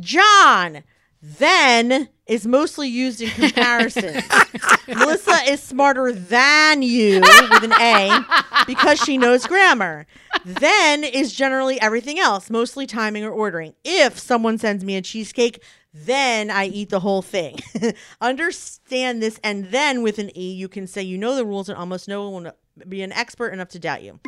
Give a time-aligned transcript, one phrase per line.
[0.00, 0.82] John,
[1.22, 4.22] then is mostly used in comparison.
[4.88, 8.20] Melissa is smarter than you with an A
[8.66, 10.06] because she knows grammar.
[10.44, 13.74] Then is generally everything else, mostly timing or ordering.
[13.82, 15.62] If someone sends me a cheesecake,
[15.92, 17.58] then I eat the whole thing.
[18.20, 21.78] Understand this, and then with an E, you can say you know the rules and
[21.78, 22.52] almost no one will
[22.86, 24.20] be an expert enough to doubt you.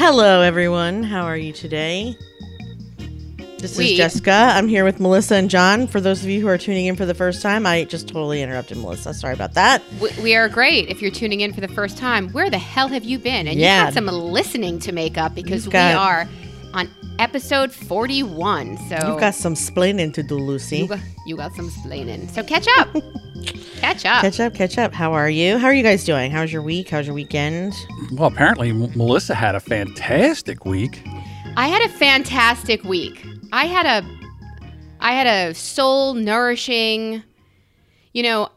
[0.00, 1.02] Hello, everyone.
[1.02, 2.16] How are you today?
[3.58, 4.32] This We- is Jessica.
[4.54, 5.86] I'm here with Melissa and John.
[5.86, 8.40] For those of you who are tuning in for the first time, I just totally
[8.40, 9.12] interrupted Melissa.
[9.12, 9.82] Sorry about that.
[10.00, 10.88] We, we are great.
[10.88, 13.46] If you're tuning in for the first time, where the hell have you been?
[13.46, 13.84] And Yeah.
[13.84, 16.26] you've got some listening to make up because You've we are
[16.74, 16.88] on
[17.18, 18.76] episode 41.
[18.88, 20.78] So You've got some splaining to do, Lucy.
[20.78, 22.30] you got, you got some splaining.
[22.30, 22.88] So catch up.
[23.80, 24.22] catch up.
[24.22, 24.92] Catch up, catch up.
[24.92, 25.58] How are you?
[25.58, 26.30] How are you guys doing?
[26.30, 26.88] How's your week?
[26.90, 27.74] How's your weekend?
[28.12, 31.02] Well, apparently M- Melissa had a fantastic week.
[31.56, 33.24] I had a fantastic week.
[33.52, 34.06] I had a
[35.00, 37.22] I had a soul nourishing
[38.12, 38.48] you know,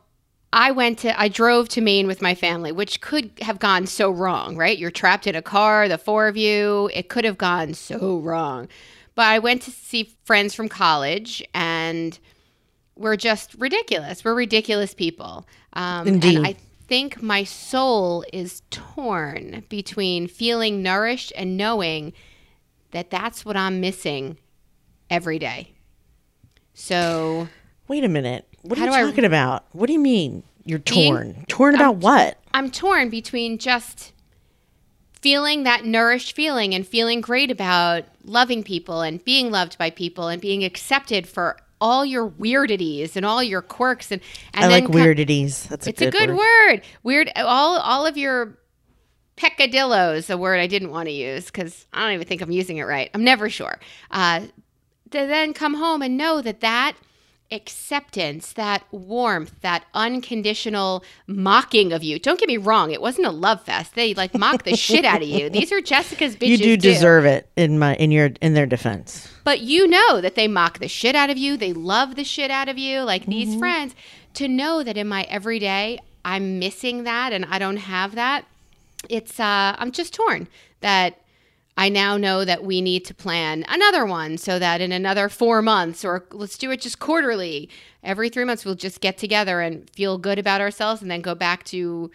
[0.54, 4.12] I went to I drove to Maine with my family, which could have gone so
[4.12, 4.78] wrong, right?
[4.78, 6.92] You're trapped in a car, the four of you.
[6.94, 8.70] It could have gone so wrong.
[9.16, 12.18] But I went to see friends from college and
[12.96, 14.24] we're just ridiculous.
[14.24, 15.48] We're ridiculous people.
[15.74, 16.38] Um, Indeed.
[16.38, 16.56] And I
[16.88, 22.14] think my soul is torn between feeling nourished and knowing
[22.92, 24.38] that that's what I'm missing
[25.10, 25.74] every day.
[26.76, 27.48] So
[27.88, 28.48] Wait a minute.
[28.64, 29.66] What How are do I- you talking about?
[29.72, 30.44] What do you mean?
[30.66, 31.46] You're Being- torn.
[31.48, 32.40] torn about what?
[32.54, 34.12] I'm torn between just
[35.22, 40.28] feeling that nourished feeling and feeling great about loving people and being loved by people
[40.28, 44.22] and being accepted for all your weirdities and all your quirks and
[44.54, 45.64] and I then like co- weirdities.
[45.64, 46.38] That's a It's good a good word.
[46.38, 46.82] word.
[47.04, 47.32] Weird.
[47.36, 48.58] All all of your
[49.36, 52.78] peccadillos, a word I didn't want to use because I don't even think I'm using
[52.78, 53.10] it right.
[53.14, 53.80] I'm never sure.
[54.12, 54.48] Uh, to
[55.28, 56.94] then come home and know that that
[57.54, 62.20] acceptance, that warmth, that unconditional mocking of you.
[62.20, 62.92] Don't get me wrong.
[62.92, 63.96] It wasn't a love fest.
[63.96, 65.50] They like mock the shit out of you.
[65.50, 66.48] These are Jessica's bitches.
[66.48, 66.90] You do too.
[66.90, 69.30] deserve it in my in your in their defense.
[69.44, 71.58] But you know that they mock the shit out of you.
[71.58, 73.02] They love the shit out of you.
[73.02, 73.94] Like these friends,
[74.36, 78.46] to know that in my everyday, I'm missing that and I don't have that.
[79.10, 80.48] It's, uh, I'm just torn
[80.80, 81.20] that
[81.76, 85.62] I now know that we need to plan another one so that in another four
[85.62, 87.70] months, or let's do it just quarterly,
[88.04, 91.34] every three months, we'll just get together and feel good about ourselves and then go
[91.34, 92.12] back to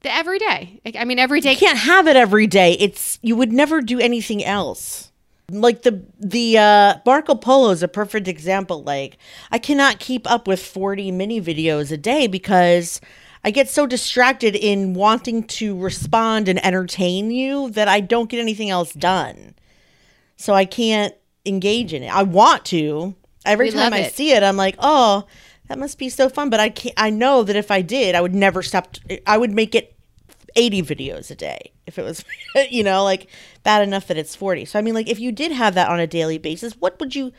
[0.00, 0.80] the everyday.
[0.94, 2.72] I mean, every day You can't have it every day.
[2.74, 5.12] It's you would never do anything else.
[5.50, 8.82] Like the the uh Marco Polo is a perfect example.
[8.82, 9.18] Like
[9.50, 13.00] I cannot keep up with 40 mini videos a day because
[13.42, 18.40] I get so distracted in wanting to respond and entertain you that I don't get
[18.40, 19.54] anything else done.
[20.36, 21.14] So I can't
[21.46, 22.14] engage in it.
[22.14, 23.14] I want to.
[23.46, 24.14] Every We time I it.
[24.14, 25.24] see it, I'm like, "Oh,
[25.68, 28.20] that must be so fun." But I can't I know that if I did, I
[28.20, 28.96] would never stop
[29.26, 29.96] I would make it
[30.56, 32.24] 80 videos a day if it was
[32.70, 33.28] you know like
[33.62, 36.00] bad enough that it's 40 so i mean like if you did have that on
[36.00, 37.30] a daily basis what would you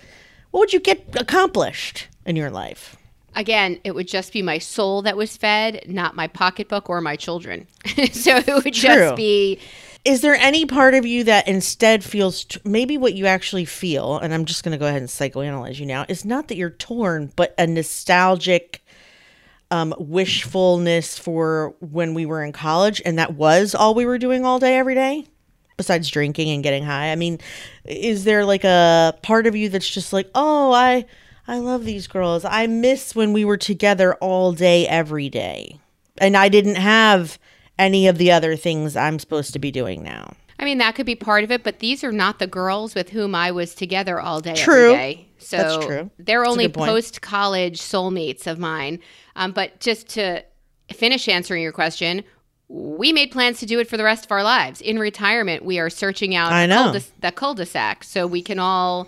[0.51, 2.95] what would you get accomplished in your life
[3.36, 7.16] again, it would just be my soul that was fed, not my pocketbook or my
[7.16, 7.68] children.
[8.12, 8.74] so it would True.
[8.74, 9.59] just be
[10.03, 14.18] is there any part of you that instead feels t- maybe what you actually feel
[14.18, 16.69] and i'm just going to go ahead and psychoanalyze you now is not that you're
[16.72, 18.84] torn but a nostalgic
[19.69, 24.44] um, wishfulness for when we were in college and that was all we were doing
[24.44, 25.25] all day every day
[25.78, 27.40] besides drinking and getting high i mean
[27.86, 31.06] is there like a part of you that's just like oh i
[31.47, 35.79] i love these girls i miss when we were together all day every day
[36.18, 37.38] and i didn't have
[37.79, 41.07] any of the other things i'm supposed to be doing now I mean, that could
[41.07, 44.19] be part of it, but these are not the girls with whom I was together
[44.19, 44.94] all day True.
[44.94, 45.28] every day.
[45.40, 46.12] So That's true.
[46.19, 49.00] they're That's only post college soulmates of mine.
[49.35, 50.44] Um, but just to
[50.94, 52.24] finish answering your question,
[52.68, 54.81] we made plans to do it for the rest of our lives.
[54.81, 56.83] In retirement, we are searching out I know.
[56.92, 59.07] cul-de- the cul-de-sac so we can all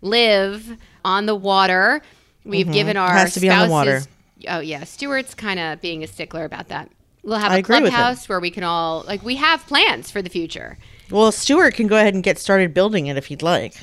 [0.00, 0.76] live
[1.08, 2.02] on the water.
[2.44, 3.18] We've given our Mm-hmm.
[3.18, 4.00] Has to be on the water.
[4.00, 4.08] spouses-
[4.48, 6.88] Oh yeah, Stuart's kind of being a stickler about that.
[7.24, 7.94] We'll have I a agree with him.
[7.96, 10.78] clubhouse where we can all like we have plans for the future.
[11.10, 13.74] Well, Stuart can go ahead and get started building it if he'd like.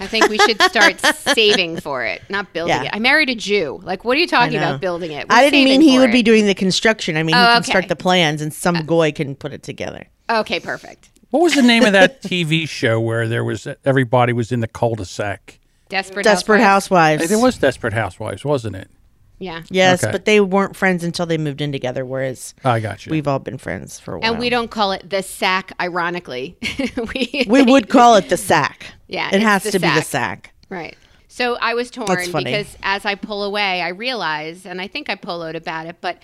[0.00, 2.84] I think we should start saving for it, not building Yeah.
[2.84, 2.90] it.
[2.92, 3.78] I married a Jew.
[3.84, 5.28] Like, what are you talking about building it?
[5.28, 6.12] We're I didn't mean he would it.
[6.12, 7.16] be doing the construction.
[7.16, 7.70] I mean, he Oh, can okay.
[7.70, 10.06] start the plans and some goy can put it together.
[10.28, 11.10] Okay, perfect.
[11.30, 14.66] What was the name of that TV show where there was everybody was in the
[14.68, 15.60] cul-de-sac?
[15.88, 16.24] Desperate.
[16.24, 17.22] Desperate Housewives.
[17.22, 17.32] Housewives.
[17.40, 18.90] It was Desperate Housewives, wasn't it?
[19.38, 19.62] Yeah.
[19.68, 20.12] Yes, Okay.
[20.12, 22.04] but they weren't friends until they moved in together.
[22.04, 23.10] Whereas I got you.
[23.10, 24.30] we've all been friends for a while.
[24.30, 26.56] And we don't call it the sack, ironically.
[27.14, 28.86] we, We would call it the sack.
[29.08, 30.46] Yeah, it it's has the to be the sack.
[30.46, 30.54] sack.
[30.70, 30.96] Right.
[31.28, 32.44] So I was torn That's funny.
[32.44, 36.22] because as I pull away, I realize, and I think I poloed about it, but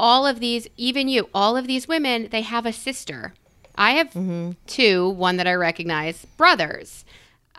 [0.00, 3.34] all of these, even you, all of these women, they have a sister.
[3.76, 4.52] I have Mm-hmm.
[4.66, 7.04] two, one that I recognize, brothers.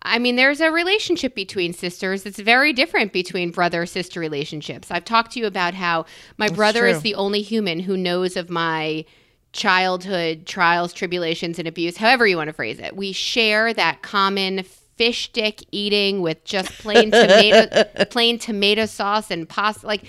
[0.04, 4.90] I mean, there's a relationship between sisters that's very different between brother sister relationships.
[4.90, 6.06] I've talked to you about how
[6.38, 9.06] my brother is the only human who knows of my
[9.54, 12.96] childhood trials, tribulations, and abuse, however you want to phrase it.
[12.96, 19.48] We share that common fish stick eating with just plain tomato, plain tomato sauce and
[19.48, 20.04] pasta, like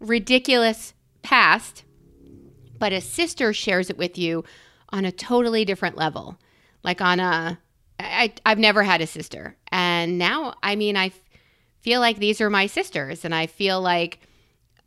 [0.00, 1.84] ridiculous past.
[2.78, 4.44] But a sister shares it with you
[4.90, 6.38] on a totally different level,
[6.82, 7.58] like on a.
[7.98, 11.20] I, I've never had a sister, and now I mean I f-
[11.80, 14.20] feel like these are my sisters, and I feel like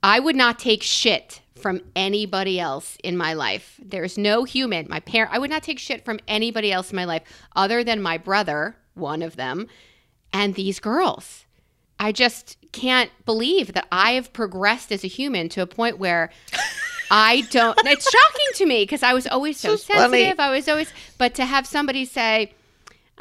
[0.04, 3.80] I would not take shit from anybody else in my life.
[3.84, 7.06] There's no human, my parent, I would not take shit from anybody else in my
[7.06, 7.22] life
[7.56, 9.68] other than my brother, one of them,
[10.34, 11.46] and these girls.
[12.00, 16.32] I just can't believe that I have progressed as a human to a point where
[17.12, 17.78] I don't.
[17.86, 20.14] It's shocking to me because I was always so So funny.
[20.24, 20.40] sensitive.
[20.40, 22.54] I was always, but to have somebody say,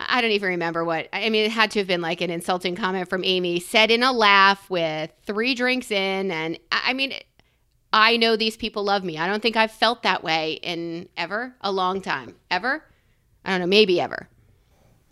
[0.08, 1.08] I don't even remember what.
[1.12, 4.02] I mean, it had to have been like an insulting comment from Amy, said in
[4.02, 7.12] a laugh with three drinks in, and I mean,
[7.92, 9.18] I know these people love me.
[9.18, 12.36] I don't think I've felt that way in ever a long time.
[12.50, 12.84] Ever?
[13.44, 13.66] I don't know.
[13.66, 14.28] Maybe ever.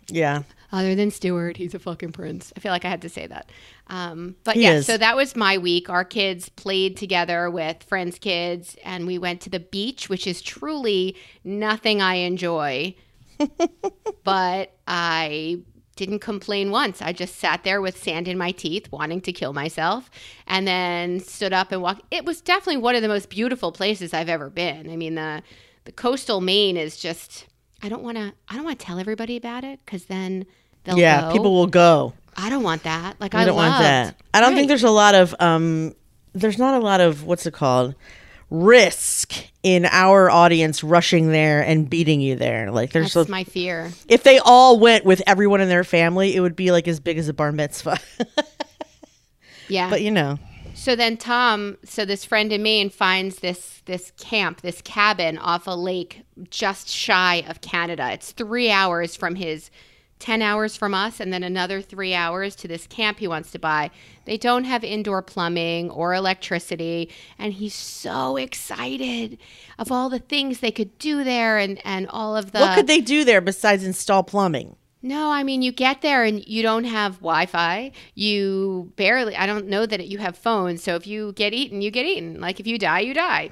[0.07, 0.43] Yeah.
[0.71, 2.53] Other than Stuart, he's a fucking prince.
[2.55, 3.51] I feel like I had to say that.
[3.87, 4.85] Um, but He yeah, is.
[4.85, 5.89] so that was my week.
[5.89, 10.41] Our kids played together with friends' kids, and we went to the beach, which is
[10.43, 12.95] truly nothing I enjoy.
[14.23, 15.59] but I
[15.95, 17.01] didn't complain once.
[17.01, 20.09] I just sat there with sand in my teeth, wanting to kill myself,
[20.47, 22.03] and then stood up and walked.
[22.11, 24.89] It was definitely one of the most beautiful places I've ever been.
[24.89, 25.41] I mean, the
[25.85, 27.45] the coastal Maine is just.
[27.81, 28.33] I don't want to.
[28.49, 30.45] I don't want to tell everybody about it because then
[30.83, 31.21] they'll Yeah.
[31.21, 31.31] go.
[31.31, 32.13] People will go.
[32.37, 33.19] I don't want that.
[33.19, 34.15] Like I I don't want that.
[34.33, 34.55] I don't Right.
[34.57, 35.93] think there's a lot of um
[36.33, 37.95] there's not a lot of what's it called?
[38.49, 42.71] Risk in our audience rushing there and beating you there.
[42.71, 43.91] Like there's That's my fear.
[44.07, 47.17] if they all went with everyone in their family, it would be like as big
[47.17, 47.99] as a bar mitzvah.
[49.69, 49.89] Yeah.
[49.89, 50.39] but you know.
[50.73, 55.67] So then Tom, so this friend in Maine finds this this camp, this cabin off
[55.67, 58.11] a lake just shy of Canada.
[58.11, 59.69] It's three hours from his
[60.19, 63.59] 10 hours from us and then another three hours to this camp he wants to
[63.59, 63.89] buy.
[64.25, 67.09] They don't have indoor plumbing or electricity.
[67.37, 69.37] And he's so excited
[69.77, 72.87] of all the things they could do there and, and all of the what could
[72.87, 74.75] they do there besides install plumbing?
[75.01, 77.91] No, I mean you get there and you don't have Wi-Fi.
[78.15, 79.35] You barely.
[79.37, 80.83] I don't know that you have phones.
[80.83, 82.41] So if you get eaten, you get eaten.
[82.41, 83.51] Like if you die, you die.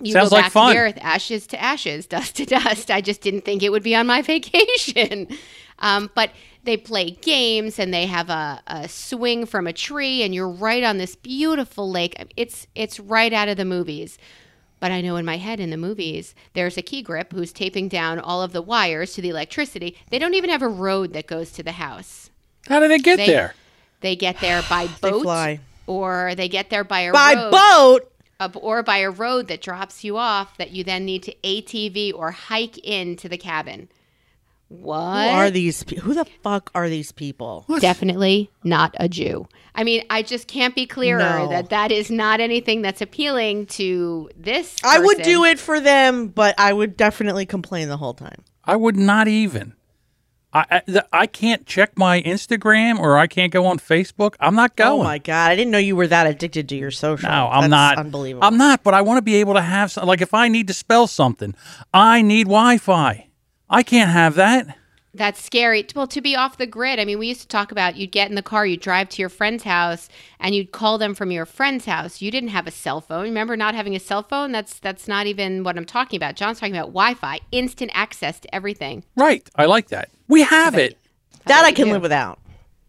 [0.00, 0.68] You Sounds go like back fun.
[0.70, 2.90] to the earth, ashes to ashes, dust to dust.
[2.90, 5.28] I just didn't think it would be on my vacation.
[5.78, 6.30] Um, but
[6.64, 10.82] they play games and they have a, a swing from a tree, and you're right
[10.84, 12.14] on this beautiful lake.
[12.36, 14.18] It's it's right out of the movies.
[14.80, 17.88] But I know in my head in the movies, there's a key grip who's taping
[17.88, 19.96] down all of the wires to the electricity.
[20.10, 22.30] They don't even have a road that goes to the house.
[22.68, 23.54] How do they get They- there?
[24.00, 25.60] They get there by They boat, fly.
[25.86, 27.50] or they get there by a By road,
[28.40, 28.54] boat.
[28.56, 32.32] or by a road that drops you off that you then need to ATV or
[32.32, 33.88] hike into the cabin.
[34.80, 35.28] What?
[35.28, 37.66] Who are these pe- who the fuck are these people?
[37.80, 39.46] Definitely not a Jew.
[39.74, 41.48] I mean, I just can't be clearer No.
[41.50, 44.76] that that is not anything that's appealing to this.
[44.82, 48.42] I would do it for them, but I would definitely complain the whole time.
[48.64, 49.74] I would not even.
[50.54, 54.34] I I, I can't check my Instagram or I can't go on Facebook.
[54.40, 55.00] I'm not oh going.
[55.00, 57.28] Oh my god, I didn't know you were that addicted to your social.
[57.28, 57.98] No, I'm That's not.
[57.98, 58.46] Unbelievable.
[58.46, 60.66] I'm not, but I want to be able to have some, like if I need
[60.68, 61.54] to spell something,
[61.92, 63.28] I need Wi-Fi.
[63.72, 64.76] I can't have that.
[65.14, 65.86] That's scary.
[65.94, 66.98] Well, to be off the grid.
[66.98, 69.20] I mean, we used to talk about you'd get in the car, you'd drive to
[69.20, 70.08] your friend's house,
[70.40, 72.22] and you'd call them from your friend's house.
[72.22, 73.24] You didn't have a cell phone.
[73.24, 74.52] Remember not having a cell phone?
[74.52, 76.36] That's that's not even what I'm talking about.
[76.36, 79.04] John's talking about Wi-Fi, instant access to everything.
[79.16, 79.46] Right.
[79.56, 80.08] I like that.
[80.28, 80.96] We have it.
[81.46, 81.92] that I can do.
[81.92, 82.38] live without.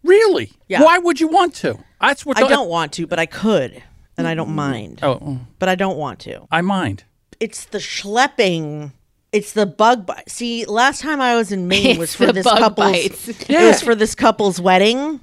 [0.02, 0.50] Really?
[0.68, 0.82] Yeah.
[0.82, 1.78] Why would you want to?
[2.00, 3.82] That's what I don't want to, but I could,
[4.16, 5.00] and I don't mind.
[5.02, 6.46] Oh, mm, But I don't want to.
[6.50, 7.04] I mind.
[7.40, 8.92] It's the schlepping.
[9.34, 10.30] It's the bug bite.
[10.30, 12.74] See, last time I was in Maine was for this couple's.
[12.76, 13.28] bites.
[13.50, 15.20] It was for this couple's wedding.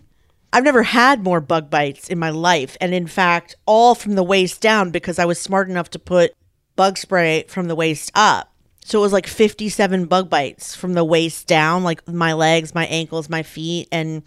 [0.51, 4.23] I've never had more bug bites in my life, and in fact, all from the
[4.23, 6.33] waist down because I was smart enough to put
[6.75, 8.51] bug spray from the waist up.
[8.83, 12.87] So it was like 57 bug bites from the waist down, like my legs, my
[12.87, 14.23] ankles, my feet, and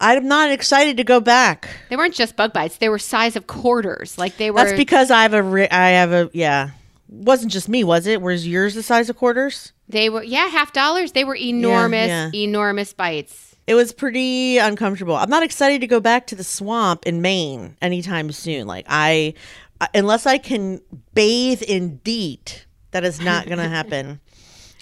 [0.00, 1.68] I'm not excited to go back.
[1.90, 4.16] They weren't just bug bites; they were size of quarters.
[4.16, 4.56] Like they were.
[4.64, 6.70] That's because I have a ri- I have a yeah.
[7.12, 8.22] Wasn't just me, was it?
[8.22, 9.72] Was yours the size of quarters?
[9.88, 11.12] they were yeah half dollars.
[11.12, 12.30] They were enormous, yeah.
[12.34, 13.54] enormous bites.
[13.66, 15.14] It was pretty uncomfortable.
[15.14, 18.66] I'm not excited to go back to the swamp in Maine anytime soon.
[18.66, 19.34] Like I,
[19.80, 20.80] I- unless I can
[21.14, 24.20] bathe in DEET, that is not going to happen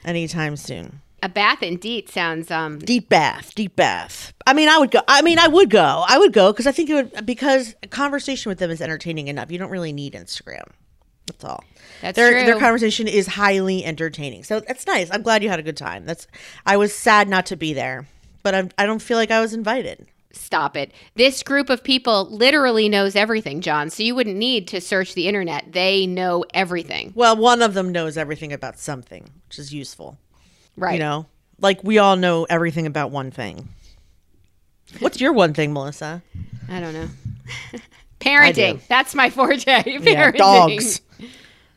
[0.05, 1.01] anytime soon.
[1.23, 4.33] A bath in DEET sounds um Deep bath, deep bath.
[4.47, 5.01] I mean, I would go.
[5.09, 6.05] I mean, I would go.
[6.09, 9.51] I would go because I think it would because conversation with them is entertaining enough.
[9.51, 10.65] You don't really need Instagram.
[11.27, 11.65] That's all.
[12.01, 12.45] That's their true.
[12.47, 14.45] their conversation is highly entertaining.
[14.45, 15.11] So that's nice.
[15.11, 16.07] I'm glad you had a good time.
[16.07, 16.27] That's.
[16.67, 18.07] I was sad not to be there,
[18.43, 20.07] but I'm, I don't feel like I was invited.
[20.33, 20.93] Stop it.
[21.17, 23.91] This group of people literally knows everything, John.
[23.91, 25.73] So you wouldn't need to search the internet.
[25.73, 27.13] They know everything.
[27.17, 30.19] Well, one of them knows everything about something, which is useful.
[30.77, 30.95] Right.
[30.95, 31.27] You know,
[31.61, 33.69] like we all know everything about one thing.
[35.01, 36.23] What's your one thing, Melissa?
[36.69, 37.09] I don't know.
[38.21, 38.81] Parenting.
[38.89, 39.65] That's my forte.
[39.65, 40.05] Parenting.
[40.05, 41.01] Yeah, dogs.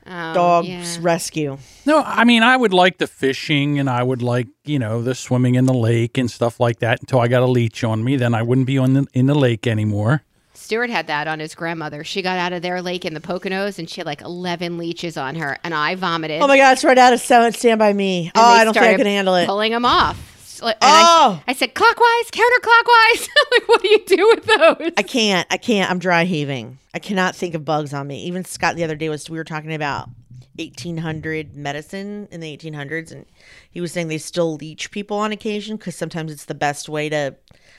[0.06, 0.98] Oh, Dogs yeah.
[1.02, 1.58] rescue.
[1.86, 5.16] No, I mean I would like the fishing and I would like you know the
[5.16, 8.16] swimming in the lake and stuff like that until I got a leech on me.
[8.16, 10.24] Then I wouldn't be on the, in the lake anymore.
[10.54, 12.04] Stuart had that on his grandmother.
[12.04, 15.18] She got out of their lake in the Poconos and she had like 11 leeches
[15.18, 15.58] on her.
[15.64, 16.42] And I vomited.
[16.42, 18.26] Oh my God, it's right out of Stand, stand by Me.
[18.28, 19.46] And oh, I don't think I can handle it.
[19.46, 20.33] Pulling them off.
[20.64, 21.42] So- and Oh!
[21.48, 23.28] I, I said clockwise, counterclockwise.
[23.52, 24.92] like, what do you do with those?
[24.98, 25.46] I can't.
[25.52, 25.90] I can't.
[25.92, 26.78] I'm dry heaving.
[26.94, 28.24] I cannot think of bugs on me.
[28.24, 30.10] Even Scott the other day was we were talking about
[30.58, 33.26] 1800 medicine in the 1800s, and
[33.72, 37.10] he was saying they still leech people on occasion because sometimes it's the best way
[37.10, 37.36] to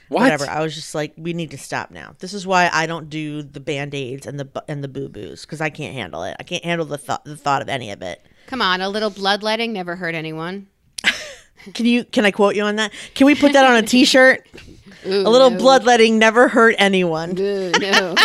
[0.08, 0.22] What?
[0.22, 0.46] whatever.
[0.48, 2.14] I was just like, we need to stop now.
[2.18, 5.42] This is why I don't do the band aids and the and the boo boos
[5.42, 6.36] because I can't handle it.
[6.38, 8.20] I can't handle the thought the thought of any of it.
[8.46, 10.66] Come on, a little bloodletting never hurt anyone.
[11.72, 12.04] Can you?
[12.04, 12.92] Can I quote you on that?
[13.14, 14.46] Can we put that on a T-shirt?
[15.04, 15.58] a little no.
[15.58, 17.38] bloodletting never hurt anyone.
[17.38, 18.14] Ooh, no.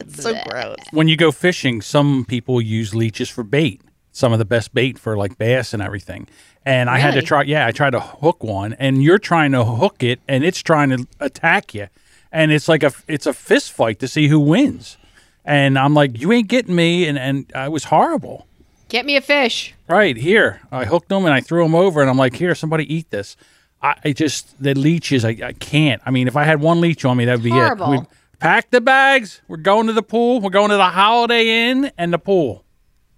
[0.00, 0.76] It's so gross.
[0.92, 3.80] When you go fishing, some people use leeches for bait.
[4.12, 6.28] Some of the best bait for like bass and everything.
[6.64, 7.42] And I had to try.
[7.42, 10.90] Yeah, I tried to hook one, and you're trying to hook it, and it's trying
[10.90, 11.88] to attack you,
[12.30, 14.98] and it's like a it's a fist fight to see who wins.
[15.44, 18.47] And I'm like, you ain't getting me, and and it was horrible.
[18.88, 19.74] Get me a fish.
[19.88, 22.92] Right here, I hooked them and I threw them over, and I'm like, "Here, somebody
[22.92, 23.36] eat this."
[23.82, 26.02] I, I just the leeches, I, I can't.
[26.04, 27.92] I mean, if I had one leech on me, that'd be Horrible.
[27.92, 28.00] it.
[28.00, 28.06] We
[28.40, 29.40] pack the bags.
[29.46, 30.40] We're going to the pool.
[30.40, 32.64] We're going to the Holiday Inn and the pool.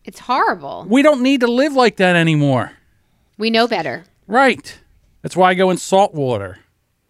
[0.05, 0.87] It's horrible.
[0.89, 2.73] We don't need to live like that anymore.
[3.39, 4.05] We know better.
[4.27, 4.79] Right.
[5.23, 6.59] That's why I go in salt water.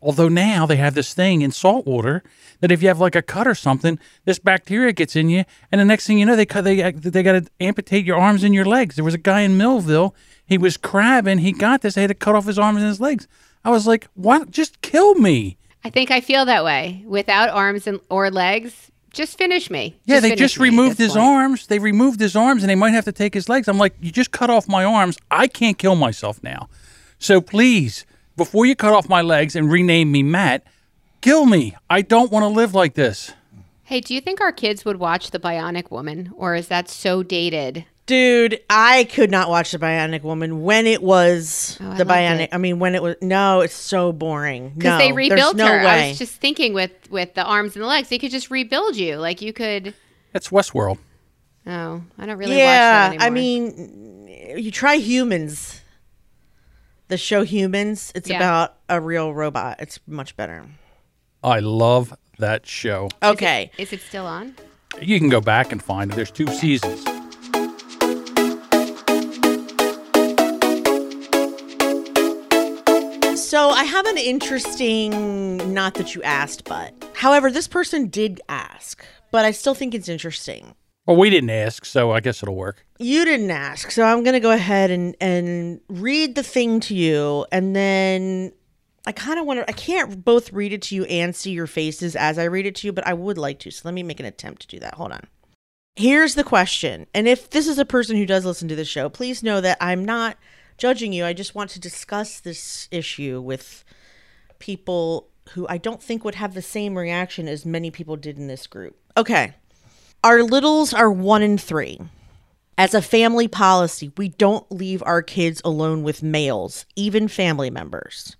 [0.02, 2.23] Although now they have this thing in salt water
[2.61, 5.80] that if you have like a cut or something, this bacteria gets in you, and
[5.80, 8.54] the next thing you know, they cut they they got to amputate your arms and
[8.54, 8.97] your legs.
[8.97, 10.14] There was a guy in Millville.
[10.47, 11.38] He was crabbing.
[11.38, 11.95] He got this.
[11.95, 13.28] They had to cut off his arms and his legs.
[13.64, 14.50] I was like, "What?
[14.50, 17.04] Just kill me!" I think I feel that way.
[17.07, 19.97] Without arms and or legs, just finish me.
[20.07, 21.25] Yeah, they just removed his point.
[21.25, 21.66] arms.
[21.66, 23.69] They removed his arms, and they might have to take his legs.
[23.69, 25.19] I'm like, you just cut off my arms.
[25.30, 26.69] I can't kill myself now.
[27.19, 28.07] So please,
[28.40, 30.64] before you cut off my legs and rename me Matt,
[31.20, 31.76] kill me.
[31.90, 33.35] I don't want to live like this.
[33.85, 37.23] Hey, do you think our kids would watch The Bionic Woman, or is that so
[37.23, 37.85] dated?
[38.06, 42.40] Dude, I could not watch the Bionic Woman when it was Oh, the loved Bionic.
[42.44, 42.49] it.
[42.54, 44.70] I mean, when it was no, it's so boring.
[44.70, 45.80] Because No, they rebuilt no her.
[45.80, 48.97] I was just thinking with with the arms and the legs, they could just rebuild
[48.97, 49.16] you.
[49.16, 49.92] Like you could.
[50.32, 50.97] That's Westworld.
[51.66, 55.80] Oh, I don't really yeah, watch that I mean, you try Humans.
[57.11, 58.12] The show Humans.
[58.14, 58.37] It's Yeah.
[58.37, 59.76] about a real robot.
[59.81, 60.64] It's much better.
[61.43, 63.09] I love that show.
[63.21, 63.73] Okay.
[63.79, 64.55] is it still on?
[65.02, 66.14] You can go back and find it.
[66.14, 67.05] There's two seasons.
[73.37, 79.05] So I have an interesting, not that you asked, but however, this person did ask,
[79.33, 80.75] but I still think it's interesting.
[81.07, 82.85] Well, we didn't ask, so I guess it'll work.
[82.99, 87.47] You didn't ask, so I'm gonna go ahead and and read the thing to you,
[87.50, 88.52] and then
[89.07, 89.69] I kind of want to.
[89.69, 92.75] I can't both read it to you and see your faces as I read it
[92.76, 93.71] to you, but I would like to.
[93.71, 94.95] So let me make an attempt to do that.
[94.95, 95.23] Hold on.
[95.97, 99.09] Here's the question, and if this is a person who does listen to the show,
[99.09, 100.37] please know that I'm not
[100.78, 101.25] judging you.
[101.25, 103.85] I just want to discuss this issue with
[104.59, 108.47] people who I don't think would have the same reaction as many people did in
[108.47, 108.97] this group.
[109.16, 109.54] Okay.
[110.23, 111.99] Our littles are one and three.
[112.77, 118.37] As a family policy, we don't leave our kids alone with males, even family members.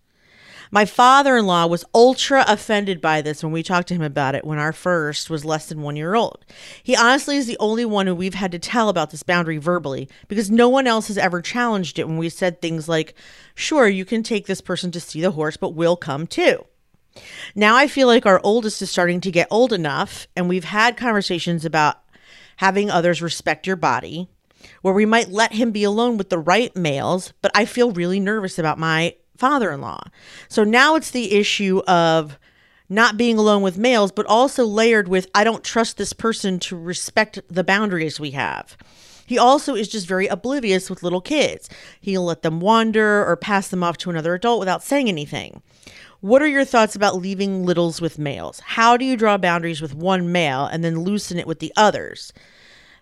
[0.71, 4.35] My father in law was ultra offended by this when we talked to him about
[4.35, 6.45] it when our first was less than one year old.
[6.83, 10.07] He honestly is the only one who we've had to tell about this boundary verbally
[10.29, 13.15] because no one else has ever challenged it when we said things like,
[13.55, 16.67] Sure, you can take this person to see the horse, but we'll come too.
[17.55, 20.97] Now I feel like our oldest is starting to get old enough, and we've had
[20.97, 21.99] conversations about
[22.57, 24.29] having others respect your body,
[24.83, 28.21] where we might let him be alone with the right males, but I feel really
[28.21, 30.02] nervous about my father in law.
[30.49, 32.38] So now it's the issue of
[32.90, 36.76] not being alone with males, but also layered with I don't trust this person to
[36.76, 38.76] respect the boundaries we have.
[39.26, 41.71] He also is just very oblivious with little kids.
[42.00, 45.62] He'll let them wander or pass them off to another adult without saying anything.
[46.21, 48.61] What are your thoughts about leaving littles with males?
[48.61, 52.35] How do you draw boundaries with one male and then loosen it with the others?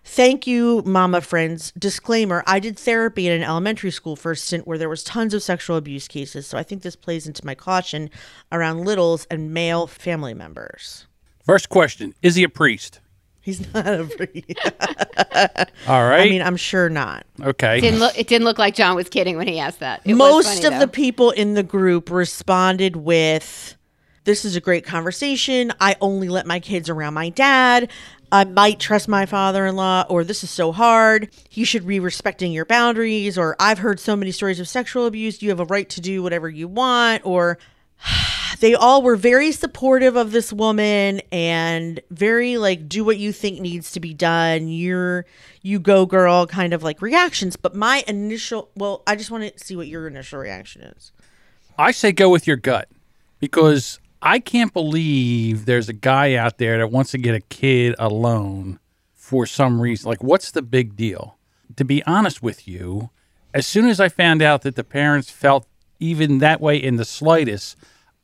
[0.05, 1.73] Thank you, mama friends.
[1.77, 5.33] Disclaimer I did therapy in an elementary school for a stint where there was tons
[5.33, 8.09] of sexual abuse cases, so I think this plays into my caution
[8.53, 11.05] around littles and male family members.
[11.43, 13.01] First question Is he a priest?
[13.49, 14.59] He's not a priest.
[15.87, 16.21] All right.
[16.21, 17.25] I mean, I'm sure not.
[17.41, 17.79] okay.
[17.79, 18.17] Didn't look.
[18.17, 20.01] It didn't look like John was kidding when he asked that.
[20.05, 20.79] It Most funny, of though.
[20.81, 23.75] the people in the group responded with,
[24.25, 25.73] This is a great conversation.
[25.79, 27.89] I only let my kids around my dad.
[28.31, 31.31] I might trust my father in law, or this is so hard.
[31.49, 35.41] You should be respecting your boundaries, or I've heard so many stories of sexual abuse.
[35.41, 37.57] You have a right to do whatever you want, or
[38.59, 43.59] they all were very supportive of this woman and very like do what you think
[43.59, 45.25] needs to be done you're
[45.61, 49.63] you go girl kind of like reactions but my initial well i just want to
[49.63, 51.11] see what your initial reaction is
[51.79, 52.89] I say go with your gut
[53.39, 57.95] because I can't believe there's a guy out there that wants to get a kid
[57.97, 58.79] alone
[59.15, 60.09] for some reason.
[60.09, 61.37] Like, what's the big deal?
[61.77, 63.11] To be honest with you,
[63.53, 65.67] as soon as I found out that the parents felt
[66.01, 67.77] even that way in the slightest,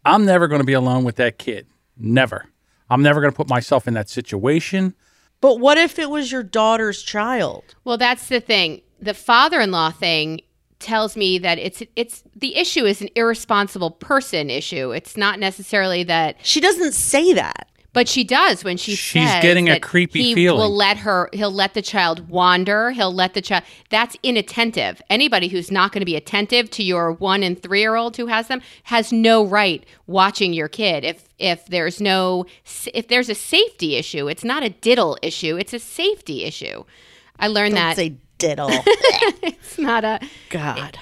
[0.06, 1.68] I'm never going to be alone with that kid.
[1.98, 2.46] Never.
[2.90, 4.94] I'm never going to put myself in that situation.
[5.42, 8.82] but what if it was your daughter's child Well, that's the thing.
[9.02, 10.42] The father-in-law thing
[10.80, 14.92] tells me that it's it's the issue is an irresponsible person issue.
[14.92, 19.42] It's not necessarily that, she doesn't say that but she does when she She's says
[19.42, 20.60] getting a that creepy he feeling.
[20.60, 21.30] will let her.
[21.34, 22.92] He'll let the child wander.
[22.92, 23.64] He'll let the child.
[23.90, 25.02] That's inattentive.
[25.10, 28.28] Anybody who's not going to be attentive to your one and three year old who
[28.28, 31.04] has them has no right watching your kid.
[31.04, 32.46] If if there's no
[32.94, 35.58] if there's a safety issue, it's not a diddle issue.
[35.58, 36.84] It's a safety issue.
[37.40, 41.00] I learned don't that say diddle it's not a god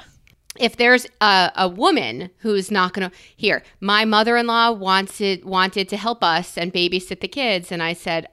[0.60, 5.98] if there's a, a woman who's not going to here my mother-in-law wanted wanted to
[5.98, 8.28] help us and babysit the kids and i said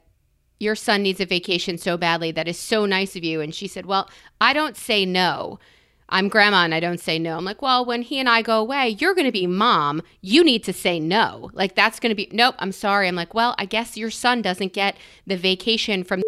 [0.61, 3.41] your son needs a vacation so badly that is so nice of you.
[3.41, 4.09] And she said well
[4.41, 5.59] i don't say no.
[6.13, 7.39] I'm grandma and i don't say no.
[7.39, 10.03] I'm like well when he and i go away you're going to be mom.
[10.21, 11.51] You need to say no.
[11.55, 13.09] Like that's going to be nope i'm sorry.
[13.09, 16.23] I'm like well i guess your son doesn't get the vacation from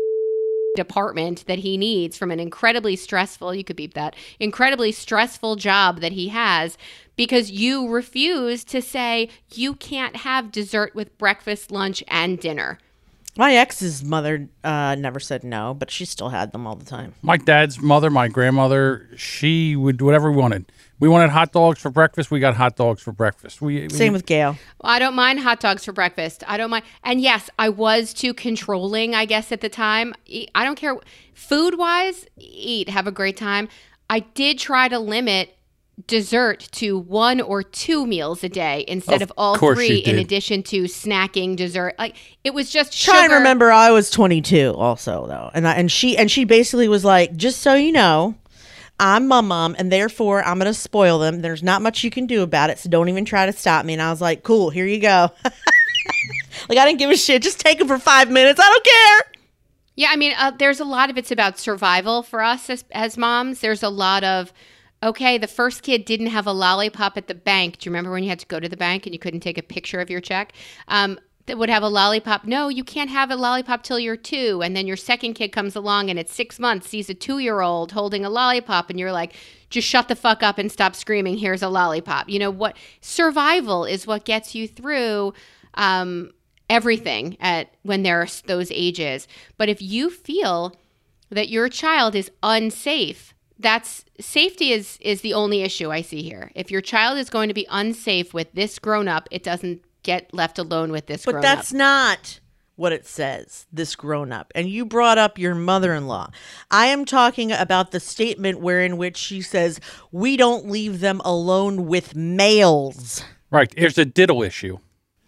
[0.75, 6.01] department that he needs from an incredibly stressful you could beep that incredibly stressful job
[6.01, 6.79] that he has
[7.15, 12.79] because you refuse to say you can't have dessert with breakfast lunch and dinner
[13.37, 17.15] my ex's mother uh, never said no but she still had them all the time
[17.21, 20.73] My dad's mother, my grandmother, she would do whatever we wanted.
[21.03, 22.31] We wanted hot dogs for breakfast.
[22.31, 23.61] We got hot dogs for breakfast.
[23.61, 26.45] We, we same with gail I don't mind hot dogs for breakfast.
[26.47, 26.85] I don't mind.
[27.03, 30.15] And yes, I was too controlling, I guess, at the time.
[30.55, 30.97] I don't care.
[31.35, 33.69] Food wise, eat, have a great time.
[34.09, 35.57] I did try to limit
[36.07, 40.63] dessert to one or two meals a day instead Of of, all three, in addition
[40.65, 41.97] to snacking dessert.
[41.99, 43.35] Like it was just try and sugar.
[43.39, 45.51] remember I was 22 also though.
[45.53, 48.37] And I, and she and she basically was like, "Just so you know,
[49.03, 51.43] I'm my mom and therefore I'm going to spoil them.
[51.43, 53.93] There's not much you can do about it, so don't even try to stop me."
[53.93, 55.31] And I was like, "Cool, here you go."
[56.69, 57.43] like I didn't give a shit.
[57.43, 58.61] Just take them for 5 minutes.
[58.63, 59.33] I don't care.
[59.95, 63.19] Yeah, I mean, uh, there's a lot of it's about survival for us as, as
[63.19, 63.61] moms.
[63.61, 64.53] There's a lot of,
[65.03, 67.79] okay, the first kid didn't have a lollipop at the bank.
[67.79, 69.59] Do you remember when you had to go to the bank and you couldn't take
[69.59, 70.55] a picture of your check?
[70.89, 72.45] Um, that would have a lollipop.
[72.45, 74.63] No, you can't have a lollipop till you're two.
[74.63, 77.61] And then your second kid comes along and at six months sees a two year
[77.61, 79.35] old holding a lollipop, and you're like,
[79.71, 81.39] just shut the fuck up and stop screaming.
[81.39, 82.29] Here's a lollipop.
[82.29, 82.77] You know what?
[83.01, 85.35] Survival is what gets you through.
[85.75, 86.33] Um,
[86.73, 89.29] everything at when there are those ages.
[89.59, 90.75] But if you feel
[91.29, 96.51] that your child is unsafe, that's safety is is the only issue I see here.
[96.55, 100.33] If your child is going to be unsafe with this grown up, it doesn't get
[100.35, 101.79] left alone with this But grown that's up.
[101.79, 102.41] not
[102.77, 104.51] what it says, this grown up.
[104.55, 106.31] And you brought up your mother in law.
[106.71, 109.79] I am talking about the statement wherein which she says,
[110.11, 113.23] We don't leave them alone with males.
[113.51, 113.73] Right.
[113.77, 114.79] There's a diddle issue.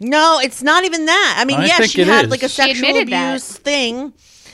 [0.00, 1.36] No, it's not even that.
[1.38, 2.30] I mean, I yes, she had is.
[2.30, 3.30] like a She sexual admitted that.
[3.30, 4.12] abuse thing.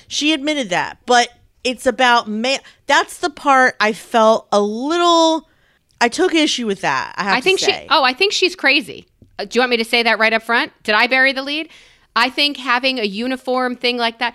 [0.09, 0.99] She admitted that.
[1.07, 1.29] But
[1.65, 2.59] it's about male.
[2.87, 5.49] That's the part I felt a little.
[6.01, 7.15] I took issue with that.
[7.17, 7.87] I have I think to she.
[7.91, 9.07] Oh, I think she's crazy.
[9.41, 10.73] Uh, Do you want me to say that right up front?
[10.83, 11.69] Did I bury the lead?
[12.15, 14.35] I think having a uniform thing like that.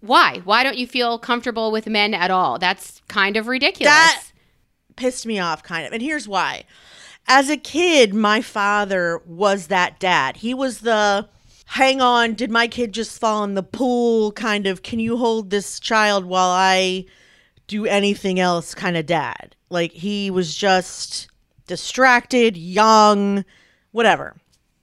[0.00, 0.40] Why?
[0.44, 2.58] Why don't you feel comfortable with men at all?
[2.58, 3.92] That's kind of ridiculous.
[3.92, 4.24] That
[4.96, 5.92] pissed me off kind of.
[5.92, 6.64] And here's why.
[7.26, 10.38] As a kid, my father was that dad.
[10.38, 11.28] He was the
[11.66, 15.50] hang on, did my kid just fall in the pool kind of can you hold
[15.50, 17.04] this child while I
[17.66, 19.54] do anything else kind of dad.
[19.68, 21.28] Like he was just
[21.66, 23.44] distracted, young,
[23.98, 24.36] whatever.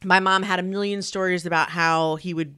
[0.03, 2.53] My mom had a million stories about how he would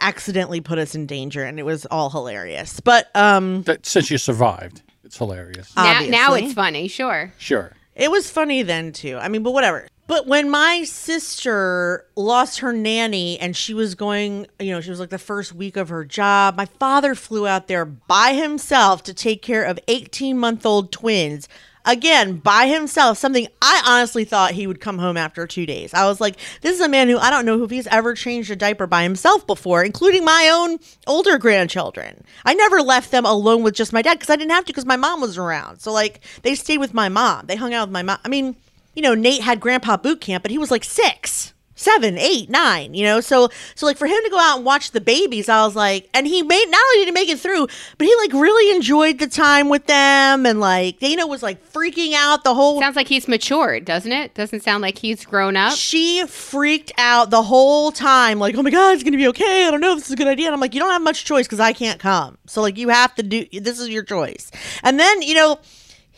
[0.00, 2.78] accidentally put us in danger and it was all hilarious.
[2.78, 5.74] But um That, since you survived, it's hilarious.
[5.74, 7.32] now, now it's funny, sure.
[7.36, 7.72] Sure.
[7.96, 9.18] It was funny then too.
[9.20, 9.88] I mean, but whatever.
[10.06, 15.00] But when my sister lost her nanny and she was going, you know, she was
[15.00, 19.12] like the first week of her job, my father flew out there by himself to
[19.12, 21.48] take care of 18 month old twins.
[21.84, 25.94] Again, by himself, something I honestly thought he would come home after two days.
[25.94, 28.50] I was like, this is a man who I don't know if he's ever changed
[28.50, 32.24] a diaper by himself before, including my own older grandchildren.
[32.44, 34.84] I never left them alone with just my dad because I didn't have to because
[34.84, 35.80] my mom was around.
[35.80, 37.46] So, like, they stayed with my mom.
[37.46, 38.18] They hung out with my mom.
[38.24, 38.56] I mean,
[38.94, 42.92] you know, Nate had grandpa boot camp, but he was like six, seven, eight, nine,
[42.92, 43.20] you know?
[43.20, 46.08] So, so like for him to go out and watch the babies, I was like,
[46.12, 49.18] and he made, not only did he make it through, but he like really enjoyed
[49.18, 50.44] the time with them.
[50.44, 54.34] And like, Dana was like freaking out the whole Sounds like he's matured, doesn't it?
[54.34, 55.74] Doesn't sound like he's grown up.
[55.76, 59.66] she freaked out the whole time, like, oh my God, it's going to be okay.
[59.66, 60.46] I don't know if this is a good idea.
[60.46, 62.38] And I'm like, you don't have much choice because I can't come.
[62.46, 64.50] So, like, you have to do this is your choice.
[64.82, 65.58] And then, you know,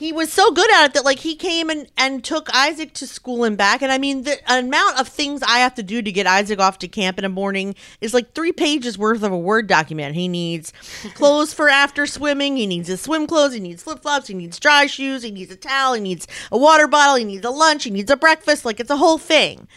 [0.00, 3.06] he was so good at it that, like, he came and, and took Isaac to
[3.06, 3.82] school and back.
[3.82, 6.78] And I mean, the amount of things I have to do to get Isaac off
[6.78, 10.14] to camp in a morning is like three pages worth of a Word document.
[10.14, 10.72] He needs
[11.14, 12.56] clothes for after swimming.
[12.56, 13.52] He needs his swim clothes.
[13.52, 14.28] He needs flip flops.
[14.28, 15.22] He needs dry shoes.
[15.22, 15.92] He needs a towel.
[15.92, 17.16] He needs a water bottle.
[17.16, 17.84] He needs a lunch.
[17.84, 18.64] He needs a breakfast.
[18.64, 19.68] Like, it's a whole thing.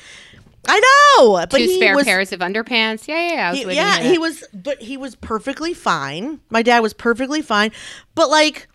[0.65, 0.79] I
[1.17, 3.09] know, but Two spare was, pairs of underpants.
[3.09, 3.47] Yeah, yeah, yeah.
[3.47, 6.39] I was he- yeah, he was, but he was perfectly fine.
[6.49, 7.73] My dad was perfectly fine,
[8.15, 8.69] but like,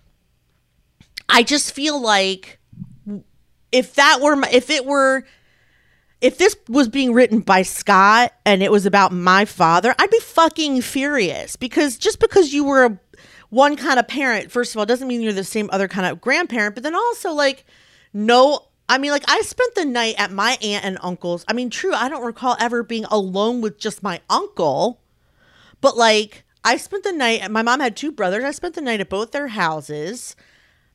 [1.28, 2.58] I just feel like
[3.72, 5.24] if that were, my, if it were,
[6.20, 10.20] if this was being written by Scott and it was about my father, I'd be
[10.20, 13.00] fucking furious because just because you were a
[13.50, 16.20] one kind of parent, first of all, doesn't mean you're the same other kind of
[16.20, 17.64] grandparent, but then also like,
[18.12, 18.64] no.
[18.90, 21.44] I mean, like, I spent the night at my aunt and uncle's.
[21.46, 25.02] I mean, true, I don't recall ever being alone with just my uncle,
[25.82, 27.50] but like, I spent the night.
[27.50, 28.44] My mom had two brothers.
[28.44, 30.36] I spent the night at both their houses.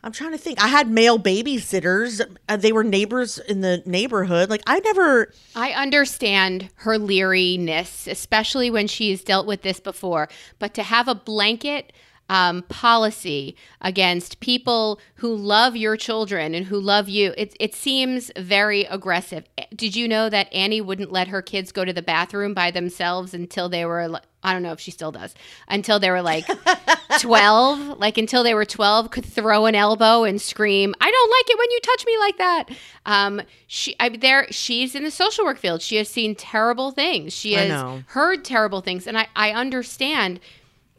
[0.03, 0.61] I'm trying to think.
[0.61, 2.21] I had male babysitters.
[2.49, 4.49] Uh, they were neighbors in the neighborhood.
[4.49, 5.31] Like, I never.
[5.55, 10.27] I understand her leeriness, especially when she's dealt with this before.
[10.59, 11.93] But to have a blanket
[12.29, 18.31] um, policy against people who love your children and who love you, it, it seems
[18.37, 19.43] very aggressive.
[19.75, 23.33] Did you know that Annie wouldn't let her kids go to the bathroom by themselves
[23.33, 25.35] until they were, I don't know if she still does,
[25.67, 26.45] until they were like
[27.19, 31.49] 12, like until they were 12, could throw an elbow and scream, I don't like
[31.49, 32.69] it when you touch me like that.
[33.05, 35.81] Um, she, I, there, she's in the social work field.
[35.81, 37.33] She has seen terrible things.
[37.33, 37.69] She has
[38.07, 39.07] heard terrible things.
[39.07, 40.39] And I, I understand.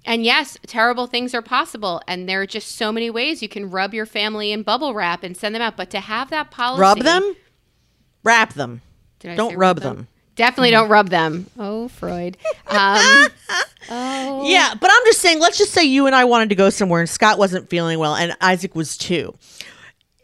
[0.04, 2.02] And yes, terrible things are possible.
[2.06, 5.22] And there are just so many ways you can rub your family in bubble wrap
[5.22, 5.76] and send them out.
[5.76, 6.80] But to have that policy.
[6.80, 7.36] Rub them?
[8.22, 8.82] Wrap them.
[9.20, 10.08] Did I Don't rub them.
[10.36, 11.46] Definitely don't rub them.
[11.58, 12.36] Oh, Freud.
[12.66, 13.28] Um,
[13.88, 14.42] oh.
[14.44, 17.00] Yeah, but I'm just saying, let's just say you and I wanted to go somewhere
[17.00, 19.34] and Scott wasn't feeling well and Isaac was too.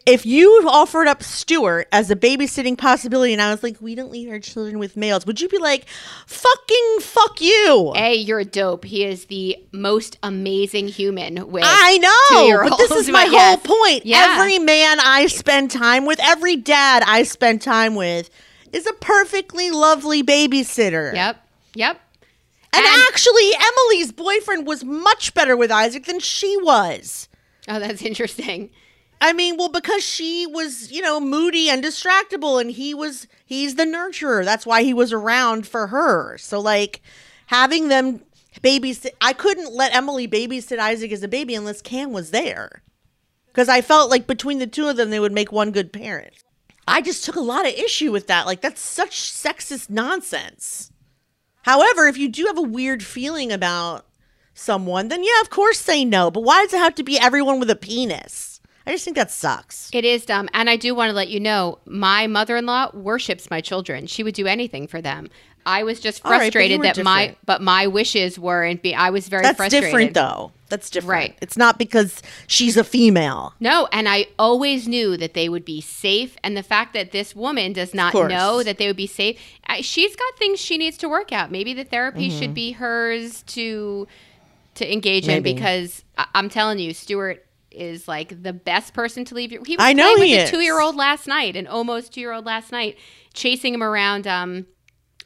[0.05, 4.11] If you offered up Stuart as a babysitting possibility and I was like, we don't
[4.11, 5.87] leave our children with males, would you be like,
[6.25, 7.93] fucking fuck you?
[7.95, 8.85] Hey, you're a dope.
[8.85, 13.61] He is the most amazing human with I know, but this is my whole yes.
[13.63, 14.05] point.
[14.05, 14.37] Yeah.
[14.39, 18.29] Every man I spend time with, every dad I spend time with,
[18.73, 21.13] is a perfectly lovely babysitter.
[21.13, 21.47] Yep.
[21.75, 22.01] Yep.
[22.73, 27.27] And, And- actually, Emily's boyfriend was much better with Isaac than she was.
[27.67, 28.71] Oh, that's interesting.
[29.23, 33.75] I mean, well, because she was, you know, moody and distractible, and he was, he's
[33.75, 34.43] the nurturer.
[34.43, 36.39] That's why he was around for her.
[36.39, 37.01] So, like,
[37.45, 38.21] having them
[38.63, 42.81] babysit, I couldn't let Emily babysit Isaac as a baby unless Cam was there.
[43.47, 46.33] Because I felt like between the two of them, they would make one good parent.
[46.87, 48.47] I just took a lot of issue with that.
[48.47, 50.91] Like, that's such sexist nonsense.
[51.61, 54.07] However, if you do have a weird feeling about
[54.55, 56.31] someone, then yeah, of course say no.
[56.31, 58.50] But why does it have to be everyone with a penis?
[58.91, 59.89] I just think that sucks.
[59.93, 60.49] It is dumb.
[60.53, 64.05] And I do want to let you know my mother in law worships my children.
[64.07, 65.29] She would do anything for them.
[65.65, 68.81] I was just All right, but you frustrated were that my but my wishes weren't
[68.81, 69.85] be I was very That's frustrated.
[69.91, 70.51] different though.
[70.69, 71.09] That's different.
[71.09, 71.37] Right.
[71.41, 73.53] It's not because she's a female.
[73.59, 76.35] No, and I always knew that they would be safe.
[76.43, 79.81] And the fact that this woman does not know that they would be safe, I,
[79.81, 81.51] she's got things she needs to work out.
[81.51, 82.39] Maybe the therapy Mm-hmm.
[82.39, 84.07] should be hers to
[84.75, 85.51] to engage Maybe.
[85.51, 89.63] in because I, I'm telling you, Stuart is like the best person to leave your.
[89.65, 92.13] He was I know playing with he a two year old last night, an almost
[92.13, 92.97] two year old last night,
[93.33, 94.65] chasing him around um,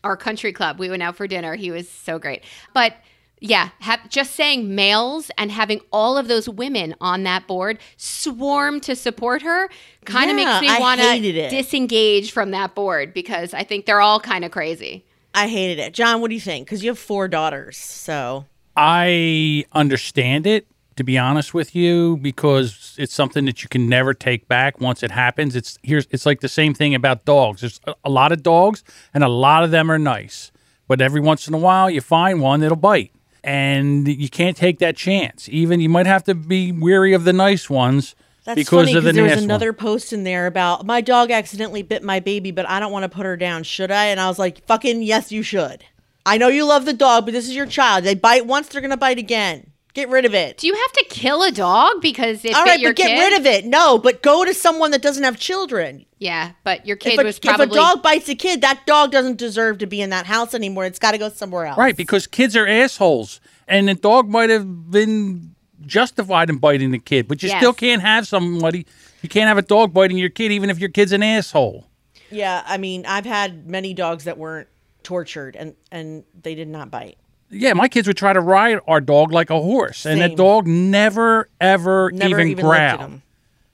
[0.03, 0.79] our country club.
[0.79, 1.55] We went out for dinner.
[1.55, 2.93] He was so great, but.
[3.41, 8.79] Yeah, ha- just saying males and having all of those women on that board swarm
[8.79, 9.69] to support her
[10.05, 13.99] kind of Yeah, makes me want to disengage from that board because I think they're
[13.99, 15.05] all kind of crazy.
[15.34, 15.93] I hated it.
[15.93, 16.65] John, what do you think?
[16.65, 17.75] Because you have four daughters.
[17.77, 23.89] So I understand it, to be honest with you, because it's something that you can
[23.89, 25.55] never take back once it happens.
[25.55, 27.62] It's here's it's like the same thing about dogs.
[27.62, 30.51] There's a, lot of dogs, and a lot of them are nice,
[30.88, 33.12] but every once in a while you find one that'll bite,
[33.43, 35.49] and you can't take that chance.
[35.49, 39.03] Even you might have to be weary of the nice ones that's because funny of
[39.03, 39.77] the because there was another one.
[39.77, 43.10] post in there about my dog accidentally bit my baby, but I don't want to
[43.10, 43.63] put her down.
[43.63, 44.05] Should I?
[44.05, 45.84] And I was like, fucking yes, you should.
[46.27, 48.03] I know you love the dog, but this is your child.
[48.03, 49.71] They bite once, they're gonna bite again.
[49.95, 50.58] Get rid of it.
[50.58, 53.08] Do you have to kill a dog because it All bit right, your but get
[53.08, 53.19] kid?
[53.31, 53.65] rid of it.
[53.65, 56.05] No, but go to someone that doesn't have children.
[56.19, 59.12] Yeah, but your kid If a, was if a dog bites a kid, that dog
[59.12, 60.84] doesn't deserve to be in that house anymore.
[60.86, 61.77] It's got to go somewhere else.
[61.77, 65.55] Right, because kids are assholes, and the dog might have been
[65.86, 67.60] justified in biting the kid, but you Yes.
[67.60, 68.86] still can't have somebody.
[69.21, 71.88] You can't have a dog biting your kid, even if your kid's an asshole.
[72.29, 74.67] Yeah, I mean, I've had many dogs that weren't
[75.03, 77.17] tortured and and they did not bite.
[77.49, 80.36] Yeah, my kids would try to ride our dog like a horse, and the Same.
[80.36, 83.21] dog never, ever Never even, even, at growled them.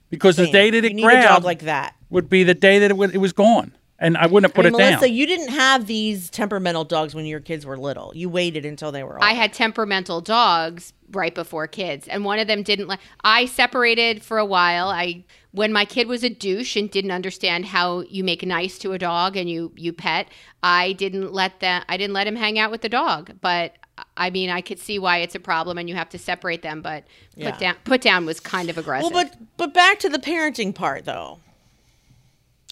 [0.09, 1.95] because the day that you it need a dog growled like that.
[2.09, 4.65] would be the day that it, would, it was gone, and I wouldn't have put
[4.65, 5.13] I mean, it Melissa, down.
[5.15, 8.11] you didn't have these temperamental dogs when your kids were little.
[8.13, 9.23] You waited until they were old.
[9.23, 12.99] I had temperamental dogs right before kids, and one of them didn't like.
[13.23, 14.89] I separated for a while.
[14.89, 18.93] I when my kid was a douche and didn't understand how you make nice to
[18.93, 20.27] a dog and you you pet.
[20.63, 21.85] I didn't let that.
[21.89, 23.73] I didn't let him hang out with the dog, but.
[24.17, 26.81] I mean, I could see why it's a problem, and you have to separate them.
[26.81, 27.03] But
[27.35, 27.51] Yeah.
[27.51, 29.11] put down, put down was kind of aggressive.
[29.11, 31.39] well, but but back to the parenting part though.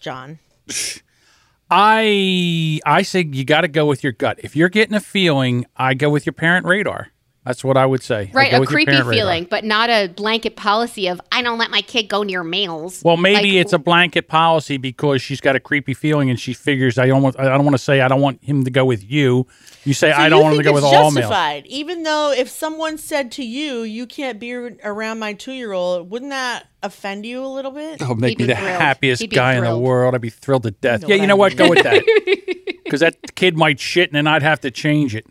[0.01, 0.39] John.
[1.69, 4.39] I I say you got to go with your gut.
[4.41, 7.09] If you're getting a feeling, I go with your parent radar.
[7.45, 8.29] That's what I would say.
[8.33, 9.13] Right, a creepy parent radar.
[9.23, 13.01] feeling, but not a blanket policy of I don't let my kid go near males.
[13.03, 16.53] Well, maybe Like, it's a blanket policy because she's got a creepy feeling and she
[16.53, 18.85] figures I don't want I don't want to say I don't want him to go
[18.85, 19.47] with you.
[19.85, 21.15] You say So I don't want him to go with it's all males.
[21.15, 26.31] justified, even though if someone said to you, "You can't be around my two-year-old," wouldn't
[26.31, 28.01] that offend you a little bit?
[28.01, 28.81] Oh, make He'd me the thrilled.
[28.81, 30.13] happiest He'd be guy in the world.
[30.13, 31.01] I'd be thrilled to death.
[31.03, 31.55] know yeah, you know I what?
[31.55, 32.03] Go with that.
[32.89, 35.27] Because that kid might shit and then I'd have to change it.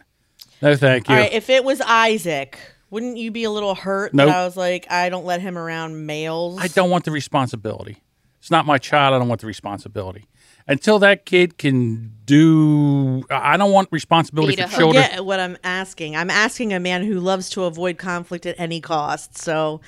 [0.62, 1.14] No, thank you.
[1.14, 2.58] All right, if it was Isaac,
[2.90, 4.28] wouldn't you be a little hurt Nope.
[4.28, 6.58] that I was like, I don't let him around males?
[6.60, 8.02] I don't want the responsibility.
[8.40, 9.14] It's not my child.
[9.14, 10.26] I don't want the responsibility.
[10.70, 15.02] Until that kid can do, I don't want responsibility Feed for children.
[15.02, 16.14] Forget what I'm asking.
[16.14, 19.38] I'm asking a man who loves to avoid conflict at any cost.
[19.38, 19.80] So,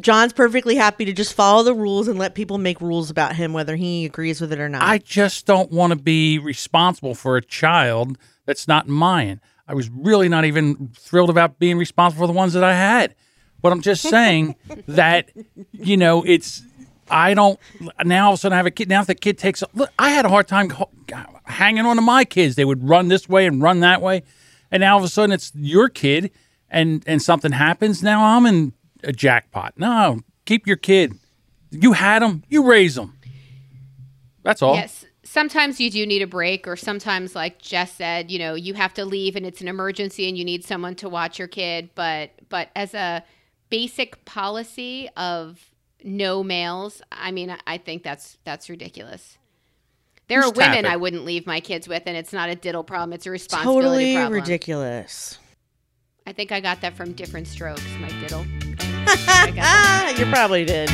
[0.00, 3.52] John's perfectly happy to just follow the rules and let people make rules about him,
[3.52, 4.82] whether he agrees with it or not.
[4.82, 8.16] I just don't want to be responsible for a child
[8.46, 9.42] that's not mine.
[9.68, 13.14] I was really not even thrilled about being responsible for the ones that I had.
[13.62, 14.54] But I'm just saying
[14.86, 15.30] that,
[15.72, 16.62] you know, it's,
[17.10, 17.58] I don't,
[18.04, 18.88] now all of a sudden I have a kid.
[18.88, 20.72] Now if the kid takes, look, I had a hard time
[21.44, 22.54] hanging on to my kids.
[22.54, 24.22] They would run this way and run that way.
[24.70, 26.30] And now all of a sudden it's your kid
[26.70, 28.02] and, and something happens.
[28.02, 29.74] Now I'm in a jackpot.
[29.76, 31.14] No, keep your kid.
[31.70, 33.18] You had them, you raise them.
[34.42, 34.76] That's all.
[34.76, 35.04] Yes.
[35.36, 38.94] Sometimes you do need a break, or sometimes, like Jess said, you know, you have
[38.94, 41.90] to leave and it's an emergency and you need someone to watch your kid.
[41.94, 43.22] But but as a
[43.68, 45.62] basic policy of
[46.02, 49.36] no males, I mean, I- think that's that's ridiculous.
[50.28, 50.86] There Just are women.
[50.86, 53.82] I wouldn't leave my kids with, and it's not a diddle problem; it's a responsibility
[53.82, 54.40] totally problem.
[54.40, 55.38] Totally ridiculous.
[56.26, 57.82] I think I got that from different strokes.
[58.00, 58.46] My diddle.
[58.80, 60.16] I got that.
[60.18, 60.88] You probably did.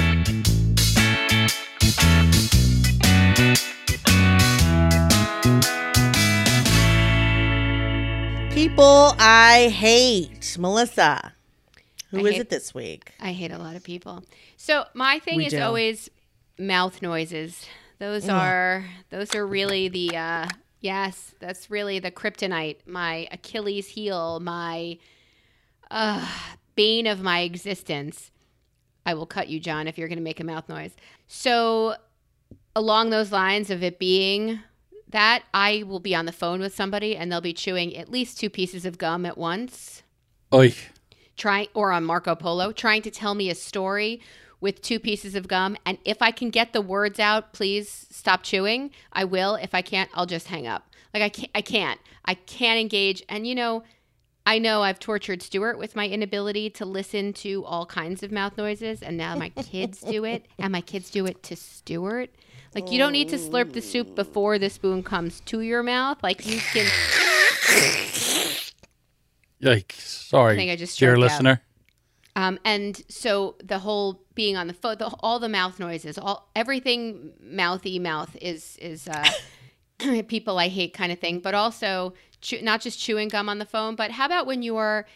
[8.55, 10.57] People I hate.
[10.61, 11.33] Melissa.
[12.11, 13.13] who I is hate- it this week?
[13.19, 14.23] I hate a lot of people.
[14.59, 15.61] So my thing We is do.
[15.63, 16.11] always
[16.59, 17.67] mouth noises.
[17.99, 20.49] Those are those are really the uh
[20.81, 24.99] yes, that's really the kryptonite, my Achilles heel, my
[25.91, 26.27] uh
[26.77, 28.31] bane of my existence.
[29.07, 30.93] I will cut you, John, if you're going to make a mouth noise.
[31.27, 31.97] So
[32.77, 34.61] along those lines of it being
[35.13, 38.39] that, I will be on the phone with somebody and they'll be chewing at least
[38.39, 40.03] two pieces of gum at once
[40.53, 40.75] Oy.
[41.37, 44.21] trying or on Marco Polo trying to tell me a story
[44.61, 48.43] with two pieces of gum and if I can get the words out, please stop
[48.43, 48.91] chewing.
[49.13, 49.57] I will.
[49.57, 50.89] If I can't, I'll just hang up.
[51.13, 52.01] Like I can't I can't.
[52.25, 53.83] I can't engage and you know
[54.45, 58.57] I know I've tortured Stuart with my inability to listen to all kinds of mouth
[58.59, 62.31] noises, and now my kids do it, and my kids do it to Stuart.
[62.75, 66.23] Like, you don't need to slurp the soup before the spoon comes to your mouth.
[66.23, 66.87] Like, you can.
[69.61, 71.31] Like, sorry, I think I just dear choked out.
[71.31, 71.63] listener.
[72.35, 76.51] Um, and so the whole being on the phone, the, all the mouth noises, all
[76.57, 81.41] everything mouthy mouth is is uh, people I hate kind of thing.
[81.41, 85.07] But also chew, not just chewing gum on the phone, but how about when you're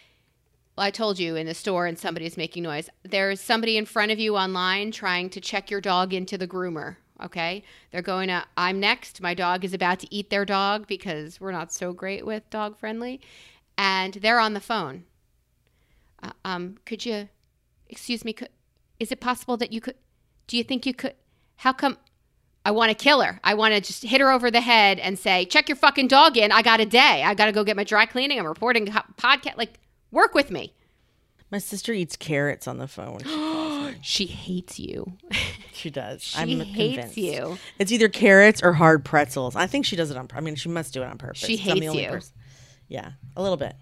[0.76, 2.90] well, I told you in the store and somebody's making noise.
[3.02, 6.96] There's somebody in front of you online trying to check your dog into the groomer.
[7.22, 7.62] Okay.
[7.90, 9.20] They're going to, I'm next.
[9.20, 12.78] My dog is about to eat their dog because we're not so great with dog
[12.78, 13.20] friendly.
[13.78, 15.04] And they're on the phone.
[16.22, 17.28] Uh, um, could you,
[17.88, 18.48] excuse me, could,
[18.98, 19.96] is it possible that you could,
[20.46, 21.14] do you think you could,
[21.56, 21.98] how come,
[22.64, 23.38] I want to kill her.
[23.44, 26.36] I want to just hit her over the head and say, check your fucking dog
[26.36, 26.50] in.
[26.50, 27.22] I got a day.
[27.24, 28.40] I got to go get my dry cleaning.
[28.40, 29.56] I'm reporting a podcast.
[29.56, 29.78] Like,
[30.10, 30.74] work with me.
[31.48, 33.20] My sister eats carrots on the phone.
[34.02, 34.36] She, calls me.
[34.36, 35.12] She hates you.
[35.72, 36.22] she does.
[36.22, 37.16] She I'm hates convinced.
[37.16, 37.58] you.
[37.78, 39.56] It's either carrots or hard pretzels.
[39.56, 40.28] I think she does it on.
[40.34, 41.38] I mean, she must do it on purpose.
[41.38, 42.10] She 'cause I'm the hates only you.
[42.10, 42.34] person-
[42.88, 43.74] Yeah, a little bit.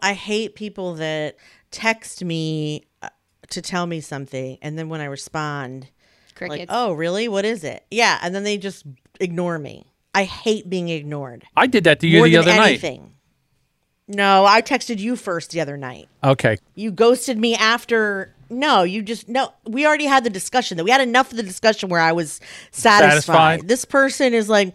[0.00, 1.36] I hate people that
[1.70, 3.08] text me uh,
[3.50, 5.88] to tell me something, and then when I respond,
[6.34, 6.58] Crickets.
[6.60, 7.28] like, "Oh, really?
[7.28, 8.84] What is it?" Yeah, and then they just
[9.20, 9.86] ignore me.
[10.14, 11.44] I hate being ignored.
[11.56, 13.02] I did that to you More the than other night.
[14.08, 16.08] No, I texted you first the other night.
[16.24, 18.34] Okay, You ghosted me after.
[18.50, 19.52] No, you just no.
[19.64, 20.76] We already had the discussion.
[20.76, 22.40] That we had enough of the discussion where I was
[22.72, 23.10] satisfied.
[23.10, 23.68] Satisfied?
[23.68, 24.74] This person is like,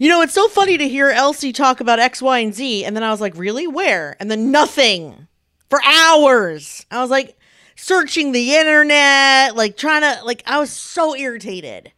[0.00, 2.96] you know, it's so funny to hear Elsie talk about X, Y, and Z, and
[2.96, 4.16] then I was like, really, where?
[4.18, 5.28] And then nothing
[5.70, 6.84] for hours.
[6.90, 7.38] I was like
[7.76, 11.92] searching the internet, like trying to, like I was so irritated.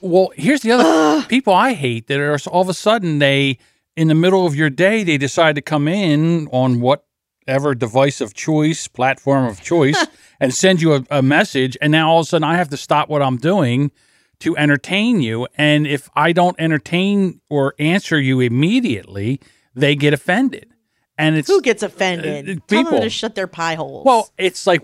[0.00, 3.58] Well, here's the other people I hate that are all of a sudden they
[3.96, 8.34] in the middle of your day they decide to come in on whatever device of
[8.34, 10.06] choice, platform of choice,
[10.42, 12.76] and send you a, a message, and now all of a sudden I have to
[12.76, 13.92] stop what I'm doing
[14.40, 19.38] to entertain you, and if I don't entertain or answer you immediately,
[19.74, 20.66] they get offended,
[21.16, 22.48] and it's Who gets offended?
[22.48, 23.00] Uh, Tell them people.
[23.02, 24.04] to shut their pie holes.
[24.04, 24.82] well, it's like,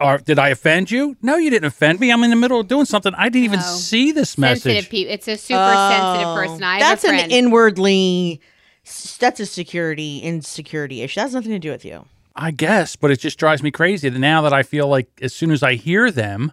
[0.00, 1.16] are, did I offend you?
[1.22, 2.10] No, you didn't offend me.
[2.10, 3.14] I'm in the middle of doing something.
[3.14, 3.64] I didn't even No.
[3.66, 4.88] see this message.
[4.90, 5.12] people.
[5.14, 6.64] It's a super sensitive Oh, person.
[6.64, 8.40] I that's have a an inwardly.
[9.20, 11.16] That's a security insecurity issue.
[11.20, 12.06] That has nothing to do with you.
[12.36, 15.34] I guess, but it just drives me crazy that now that I feel like as
[15.34, 16.52] soon as I hear them,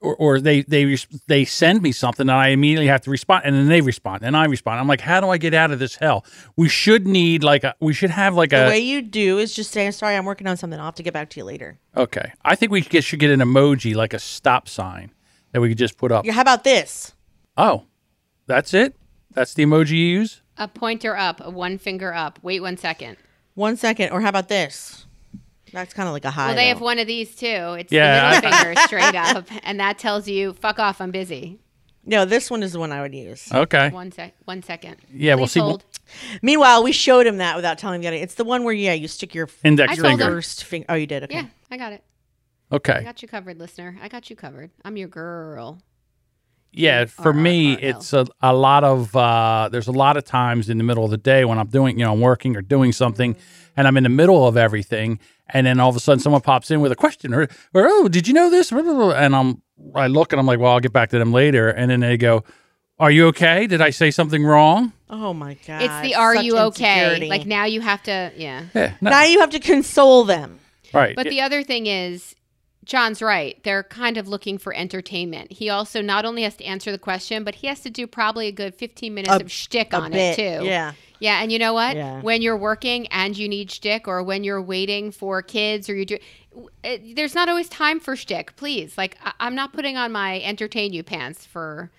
[0.00, 3.56] or, or they they they send me something, and I immediately have to respond, and
[3.56, 4.78] then they respond, and I respond.
[4.78, 6.24] I'm like, how do I get out of this hell?
[6.56, 9.54] We should need like a we should have like The a way you do is
[9.54, 10.78] just say, "Sorry, I'm working on something.
[10.78, 12.32] I'll have to get back to you later." okay.
[12.44, 15.10] I think we get, should get an emoji like a stop sign
[15.52, 16.24] that we could just put up.
[16.24, 17.14] Yeah, how about this?
[17.56, 17.84] Oh,
[18.46, 18.94] that's it.
[19.32, 20.42] That's the emoji you use.
[20.58, 22.38] a pointer up, a one finger up.
[22.42, 23.16] Wait one second.
[23.54, 25.06] One second, or how about this?
[25.72, 26.46] That's kind of like a high.
[26.48, 26.68] Well, they though.
[26.68, 27.46] have one of these too.
[27.46, 31.58] It's Yeah, the middle finger straight up, and that tells you, "Fuck off, I'm busy."
[32.06, 33.50] No, this one is the one I would use.
[33.50, 33.88] Okay.
[33.88, 34.34] One sec.
[34.44, 34.96] One second.
[35.12, 35.60] Yeah, we'll see.
[35.60, 35.84] hold.
[36.42, 38.20] Meanwhile, we showed him that without telling him that.
[38.22, 40.24] It's the one where yeah, you stick your Index I finger.
[40.26, 40.86] first finger.
[40.90, 41.22] Oh, you did.
[41.24, 41.34] Okay.
[41.36, 42.04] Yeah, I got it.
[42.70, 42.92] Okay.
[42.92, 43.04] I Okay.
[43.04, 43.96] got you covered, listener.
[44.02, 44.70] I got you covered.
[44.84, 45.80] I'm your girl.
[46.74, 50.78] Yeah, for me, it's a, a lot of uh, there's a lot of times in
[50.78, 53.36] the middle of the day when I'm doing, you know, I'm working or doing something,
[53.76, 56.70] and I'm in the middle of everything, and then all of a sudden someone pops
[56.70, 58.72] in with a question or, or oh, did you know this?
[58.72, 59.62] And I'm
[59.94, 62.16] I look and I'm like, well, I'll get back to them later, and then they
[62.16, 62.44] go,
[62.98, 63.66] are you okay?
[63.66, 64.92] Did I say something wrong?
[65.10, 65.82] Oh my god.
[65.82, 67.28] It's the "Are such you okay?" insecurity.
[67.28, 68.32] Like now you have to.
[68.36, 68.66] Yeah.
[68.74, 70.60] Yeah, no, now you have to console them.
[70.92, 71.14] right.
[71.16, 72.34] But the other thing is,
[72.84, 73.58] John's right.
[73.64, 75.52] They're kind of looking for entertainment.
[75.52, 78.48] He also not only has to answer the question, but he has to do probably
[78.48, 80.38] a good 15 minutes A- of shtick on bit.
[80.38, 80.64] it too.
[80.64, 80.92] Yeah.
[81.20, 81.96] Yeah, and you know what?
[81.96, 82.20] Yeah.
[82.20, 86.04] When you're working and you need shtick, or when you're waiting for kids, or you
[86.04, 86.18] do,
[86.82, 88.56] it, there's not always time for shtick.
[88.56, 91.90] Please, like I, I'm not putting on my entertain you pants for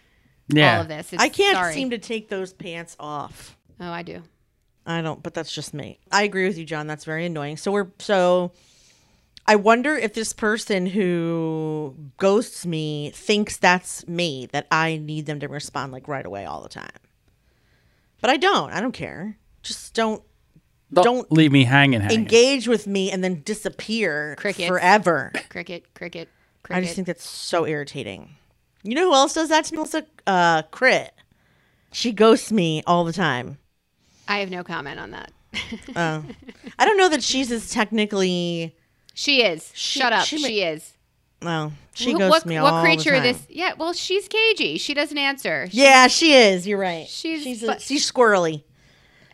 [0.49, 1.11] yeah, all of this.
[1.13, 1.73] It's, I can't sorry.
[1.73, 3.57] seem to take those pants off.
[3.79, 4.21] Oh, I do.
[4.85, 5.99] I don't, but that's just me.
[6.11, 6.85] I agree with you, John.
[6.85, 7.57] That's very annoying.
[7.57, 8.51] So we're so.
[9.47, 15.39] I wonder if this person who ghosts me thinks that's me, that I need them
[15.41, 16.89] to respond like right away all the time.
[18.21, 18.71] But I don't.
[18.71, 19.37] I don't care.
[19.61, 20.23] Just don't
[20.93, 22.01] don't, don't leave me hanging.
[22.01, 22.19] hanging.
[22.19, 24.67] engage with me and then disappear Crickets.
[24.67, 25.31] forever.
[25.49, 26.29] Cricket, cricket,
[26.63, 26.77] cricket.
[26.77, 28.35] I just think that's so irritating.
[28.83, 29.77] You know who else does that to me?
[29.77, 30.05] Melissa?
[30.27, 31.13] Uh, Crit.
[31.91, 33.57] She ghosts me all the time.
[34.27, 35.31] I have no comment on that.
[35.95, 36.21] Uh,
[36.79, 38.75] I don't know that she's as technically
[39.15, 39.71] She is.
[39.73, 40.25] She- Shut up.
[40.25, 40.93] she She, ma- is.
[41.41, 43.23] No, she Wh- goes what, to me what all creature the time.
[43.23, 43.41] this?
[43.49, 43.73] Yeah.
[43.77, 44.77] Well, she's cagey.
[44.77, 45.67] She doesn't answer.
[45.71, 46.67] She- Yeah, she is.
[46.67, 47.07] You're right.
[47.07, 48.63] She's- she's a, but- she's squirrely.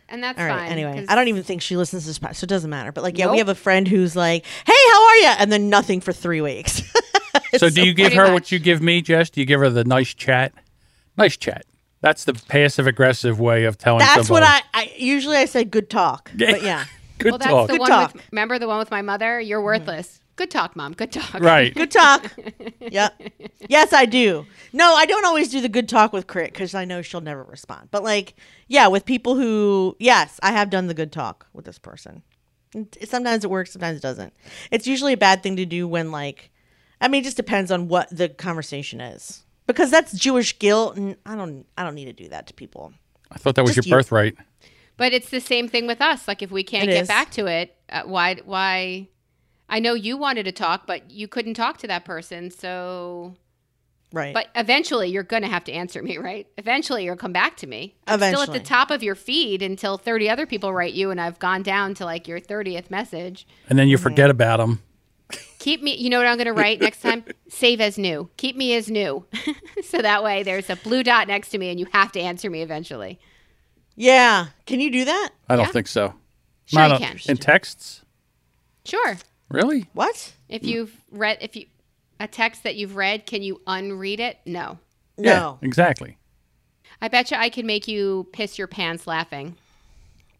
[0.08, 0.58] and that's All right.
[0.60, 0.72] fine.
[0.72, 2.92] Anyway, 'cause- I don't even think she listens to this podcast, so it doesn't matter.
[2.92, 5.68] But like, yeah, we have a friend who's like, "Hey, how are you?" and then
[5.70, 6.82] nothing for three weeks.
[7.58, 8.32] So do you give her much.
[8.32, 9.28] what you give me, Jess?
[9.28, 10.52] Do you give her the nice chat?
[11.18, 11.66] Nice chat.
[12.00, 14.42] That's the passive aggressive way of telling That's what.
[14.42, 16.30] I, I usually I say good talk.
[16.34, 16.84] But yeah,
[17.22, 17.66] Good well, that's talk.
[17.68, 18.14] the Good one talk.
[18.14, 18.22] with.
[18.32, 19.40] Remember the one with my mother?
[19.40, 19.66] You're mm-hmm.
[19.66, 20.20] worthless.
[20.36, 20.94] Good talk, mom.
[20.94, 21.40] Good talk.
[21.40, 21.74] Right.
[21.74, 22.32] good talk.
[22.80, 23.10] yeah.
[23.68, 24.46] Yes, I do.
[24.72, 27.44] No, I don't always do the good talk with Crit because I know she'll never
[27.44, 27.88] respond.
[27.90, 28.34] But like,
[28.66, 32.22] yeah, with people who, yes, I have done the good talk with this person.
[32.74, 34.32] And Sometimes it works, sometimes it doesn't.
[34.70, 36.50] It's usually a bad thing to do when like,
[37.00, 41.16] I mean, it just depends on what the conversation is because that's Jewish guilt, and
[41.26, 42.94] I don't, I don't need to do that to people.
[43.30, 44.00] I thought that was Just your you.
[44.00, 44.36] birthright.
[45.02, 46.28] But it's the same thing with us.
[46.28, 47.08] Like if we can't It get is.
[47.08, 48.36] back to it, uh, why?
[48.44, 49.08] Why?
[49.68, 52.52] I know you wanted to talk, but you couldn't talk to that person.
[52.52, 53.34] So,
[54.12, 54.32] Right.
[54.32, 56.46] but eventually you're going to have to answer me, right?
[56.56, 57.96] Eventually you'll come back to me.
[58.06, 61.20] I'm still at the top of your feed until 30 other people write you, and
[61.20, 63.44] I've gone down to like your 30th message.
[63.68, 64.02] And then you Mm-hmm.
[64.04, 64.82] forget about them.
[65.58, 67.24] Keep me, you know what I'm going to write next time?
[67.48, 68.30] Save as new.
[68.36, 69.26] Keep me as new.
[69.82, 72.48] so that way there's a blue dot next to me and you have to answer
[72.48, 73.18] me eventually.
[73.96, 74.46] Yeah.
[74.66, 75.30] Can you do that?
[75.48, 75.72] I don't Yeah.
[75.72, 76.14] think so.
[76.66, 77.18] Sure, Not you a- can.
[77.28, 78.02] In texts?
[78.84, 79.16] Sure.
[79.48, 79.86] Really?
[79.92, 80.32] What?
[80.48, 81.66] If you've read, if you,
[82.18, 84.38] a text that you've read, can you unread it?
[84.46, 84.78] No.
[85.18, 85.58] No.
[85.60, 86.16] Yeah, exactly.
[87.00, 89.56] I bet you I could make you piss your pants laughing.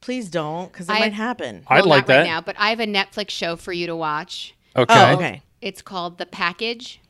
[0.00, 1.64] Please don't, because it I- might happen.
[1.66, 2.26] I'd Well, like not right that.
[2.26, 4.55] now, but I have a Netflix show for you to watch.
[4.74, 4.94] Okay.
[4.94, 5.42] Oh, okay.
[5.61, 7.00] It's called The Package.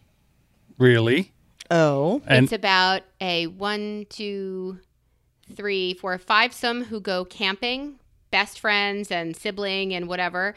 [0.79, 1.33] Really?
[1.71, 2.21] Oh.
[2.27, 4.79] And it's about a one, two,
[5.53, 7.97] three, four, five some who go camping,
[8.31, 10.55] best friends and sibling and whatever,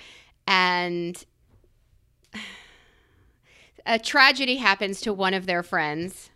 [0.47, 1.23] and
[3.85, 6.29] a tragedy happens to one of their friends.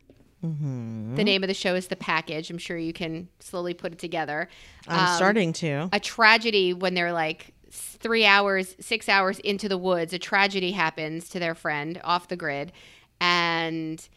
[0.46, 1.16] Mm-hmm.
[1.16, 2.50] The name of the show is The Package.
[2.50, 4.48] I'm sure you can slowly put it together.
[4.88, 5.90] I'm Um, starting to.
[5.92, 10.14] a tragedy when they're like three hours, six hours into the woods.
[10.14, 12.72] A tragedy happens to their friend off the grid,
[13.20, 14.08] and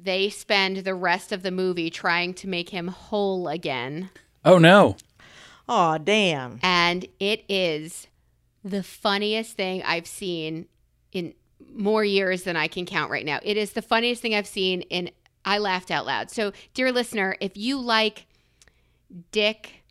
[0.00, 4.10] they spend the rest of the movie trying to make him whole again.
[4.44, 4.96] oh no.
[5.68, 6.58] Oh, damn.
[6.62, 8.06] And it is
[8.64, 10.66] the funniest thing I've seen
[11.12, 11.34] in
[11.74, 13.38] more years than I can count right now.
[13.42, 15.10] It is the funniest thing I've seen in
[15.44, 16.30] I laughed out loud.
[16.30, 18.26] So, dear listener, if you like
[19.30, 19.84] dick,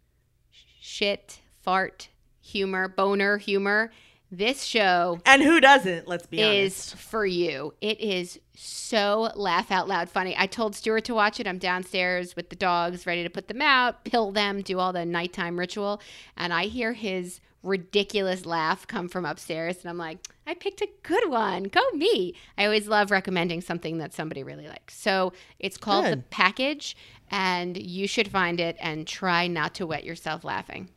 [0.80, 2.10] shit, fart
[2.42, 3.92] humor, boner humor,
[4.32, 6.08] this show And who doesn't?
[6.08, 7.08] Let's be honest, is honest.
[7.08, 7.74] for you.
[7.82, 10.36] It is so laugh out loud funny.
[10.38, 11.48] I told Stuart to watch it.
[11.48, 15.06] I'm downstairs with the dogs, ready to put them out, pill them, do all the
[15.06, 16.02] nighttime ritual,
[16.36, 20.90] and I hear his ridiculous laugh come from upstairs, and I'm like, I picked a
[21.04, 21.64] good one.
[21.64, 22.34] Go me.
[22.58, 24.96] I always love recommending something that somebody really likes.
[24.98, 26.96] So it's called The Package,
[27.30, 30.90] and you should find it and try not to wet yourself laughing.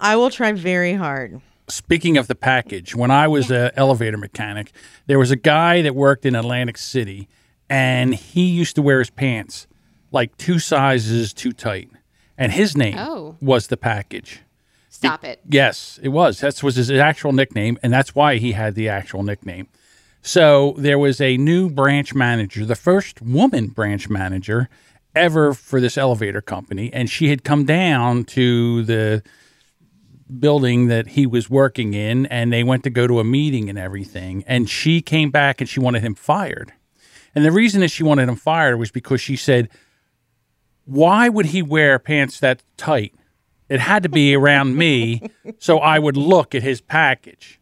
[0.00, 1.40] I will try very hard.
[1.70, 4.72] Speaking of the package, when I was an elevator mechanic,
[5.06, 7.28] there was a guy that worked in Atlantic City,
[7.68, 9.66] and he used to wear his pants
[10.12, 11.88] like two sizes too tight,
[12.36, 13.36] and his name Oh.
[13.40, 14.40] was the package.
[14.88, 15.40] Stop it.
[15.48, 16.40] Yes, it was.
[16.40, 19.68] That was his actual nickname, and that's why he had the actual nickname.
[20.20, 24.68] So there was a new branch manager, the first woman branch manager
[25.14, 29.22] ever for this elevator company, and she had come down to the
[30.38, 33.78] building that he was working in, and they went to go to a meeting and
[33.78, 34.44] everything.
[34.46, 36.72] And she came back and she wanted him fired.
[37.34, 39.68] And the reason that she wanted him fired was because she said,
[40.84, 43.14] Why would he wear pants that tight?
[43.68, 45.22] It had to be around me
[45.58, 47.60] so I would look at his package.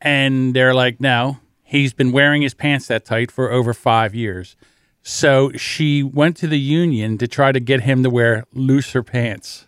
[0.00, 4.56] And they're like, No, he's been wearing his pants that tight for over five years.
[5.02, 9.67] So she went to the union to try to get him to wear looser pants.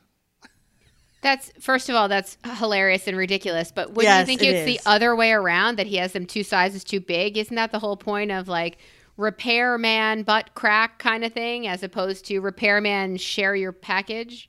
[1.23, 3.71] That's first of all, that's hilarious and ridiculous.
[3.73, 4.85] But wouldn't Yes, you think it it's is.
[4.85, 7.37] the other way around that he has them two sizes too big?
[7.37, 8.79] Isn't that the whole point of like
[9.17, 14.49] repairman butt crack kind of thing, as opposed to repairman share your package?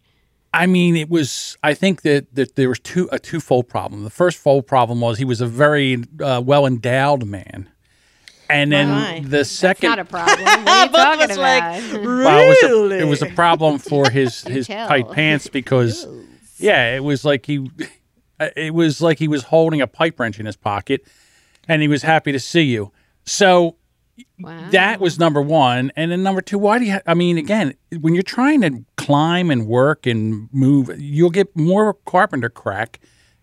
[0.53, 1.57] I mean, it was.
[1.63, 4.03] I think that, that there was two a twofold problem.
[4.03, 7.69] The first fold problem was he was a very uh, well endowed man,
[8.49, 9.19] and then my.
[9.21, 10.41] the That's second not a problem.
[10.41, 11.37] What are you talking about?
[11.37, 11.63] like,
[12.03, 12.99] well, it was, really?
[12.99, 16.05] a, it was a problem for his his tight pants because
[16.61, 17.69] yeah, it was like he
[18.55, 21.05] it was like he was holding a pipe wrench in his pocket,
[21.67, 22.91] and he was happy to see you.
[23.25, 23.75] So
[24.39, 24.69] wow.
[24.71, 26.57] that was number one, and then number two.
[26.57, 26.93] Why do you?
[26.93, 31.55] Ha- I mean, again, when you're trying to climb and work and move, you'll get
[31.55, 32.99] more carpenter crack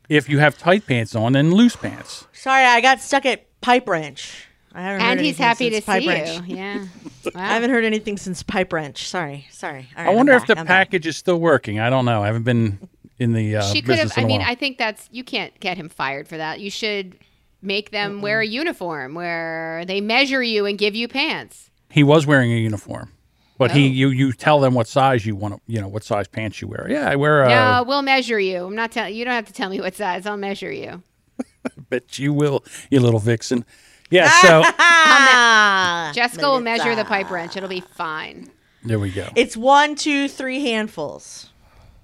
[0.09, 2.27] if you have tight pants on than loose pants.
[2.33, 4.47] Sorry, I got stuck at Pipe Wrench.
[4.73, 6.49] I haven't heard And he's anything happy to Pipe see Wrench.
[6.49, 6.57] you.
[6.57, 6.85] Yeah.
[7.35, 9.09] I haven't heard anything since Pipe Wrench.
[9.09, 9.89] Sorry, sorry.
[9.97, 10.91] All right, I wonder if the I'm back.
[10.91, 11.81] package is still working.
[11.81, 12.23] I don't know.
[12.23, 12.79] I haven't been
[13.19, 14.09] in the uh, she could have.
[14.09, 14.41] business in I a mean.
[14.43, 16.61] I think that's you can't get him fired for that.
[16.61, 17.17] You should
[17.63, 21.71] make them wear a uniform where they measure you and give you pants.
[21.91, 23.11] he was wearing a uniform,
[23.59, 23.91] but he Oh.
[23.91, 26.69] you you tell them what size you want to, you know, what size pants you
[26.69, 26.87] wear.
[26.89, 27.49] Yeah, I wear a.
[27.49, 28.65] no, we'll measure you.
[28.67, 29.25] I'm not telling you.
[29.25, 30.25] Don't have to tell me what size.
[30.27, 31.03] I'll measure you.
[31.91, 33.65] Bet you will, you little vixen.
[34.11, 34.31] Yeah.
[34.43, 37.57] So Ah, Jessica will measure the pipe wrench.
[37.57, 38.51] It'll be fine.
[38.85, 39.29] there we go.
[39.37, 41.51] It's one, two, three handfuls.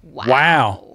[0.03, 0.25] Wow.
[0.27, 0.94] Wow.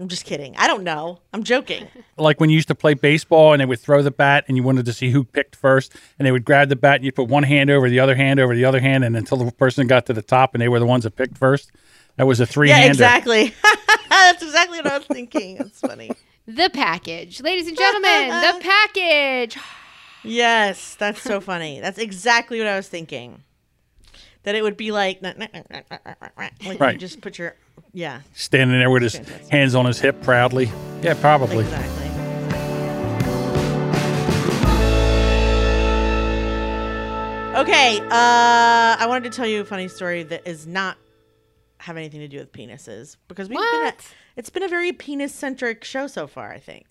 [0.00, 0.54] I'm just kidding.
[0.56, 1.20] I don't know.
[1.32, 1.88] I'm joking.
[2.20, 4.64] Like when you used to play baseball and they would throw the bat and you
[4.64, 7.28] wanted to see who picked first, and they would grab the bat and you put
[7.28, 10.04] one hand over the other hand over the other hand, and until the person got
[10.06, 11.70] to the top and they were the ones that picked first.
[12.16, 13.54] That was a three Yeah, exactly.
[14.10, 15.58] That's exactly what I was thinking.
[15.58, 16.10] That's funny.
[16.48, 18.30] The package, ladies and gentlemen.
[18.30, 19.56] the package.
[20.24, 21.78] Yes, that's so funny.
[21.80, 23.44] That's exactly what I was thinking.
[24.42, 26.98] That it would be like, like you Right.
[26.98, 27.54] just put your,
[27.92, 29.16] yeah, Standing there with his
[29.48, 30.70] hands on his hip proudly.
[31.02, 31.64] Yeah, probably.
[31.64, 32.08] exactly.
[37.58, 40.96] Okay, uh, I wanted to tell you a funny story that is not
[41.78, 43.92] have anything to do with penises because we've been a,
[44.36, 46.52] it's been a very penis centric show so far.
[46.52, 46.86] I think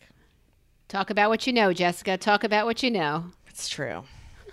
[0.88, 2.18] Talk about what you know, Jessica.
[2.18, 3.26] Talk about what you know.
[3.48, 4.04] it's true.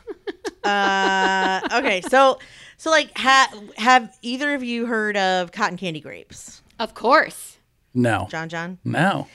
[0.64, 2.38] uh, okay, so
[2.84, 7.56] so like ha- have either of you heard of cotton candy grapes, Of course.
[7.94, 8.26] No.
[8.30, 8.48] John?
[8.50, 8.78] John.
[8.84, 9.26] No.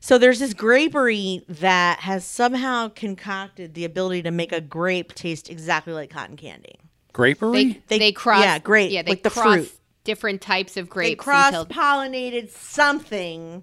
[0.00, 5.48] So there's this grapery that has somehow concocted the ability to make a grape taste
[5.48, 6.74] exactly like cotton candy.
[7.14, 7.52] Grapery?
[7.52, 8.42] They, They- they, cross.
[8.42, 9.72] yeah, grape, Yeah, they like the cross fruit.
[10.04, 11.08] different types of grapes.
[11.10, 13.62] They grapes cross until pollinated something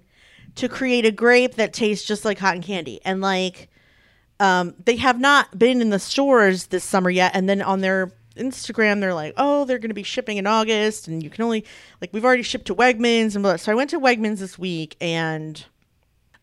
[0.56, 3.00] to create a grape that tastes just like cotton candy.
[3.04, 3.68] And like
[4.40, 8.12] um they have not been in the stores this summer yet and then on their
[8.36, 11.64] Instagram they're like, "Oh, they're going to be shipping in August and you can only
[12.00, 14.96] like we've already shipped to Wegmans and blah." So I went to Wegmans this week
[15.00, 15.64] and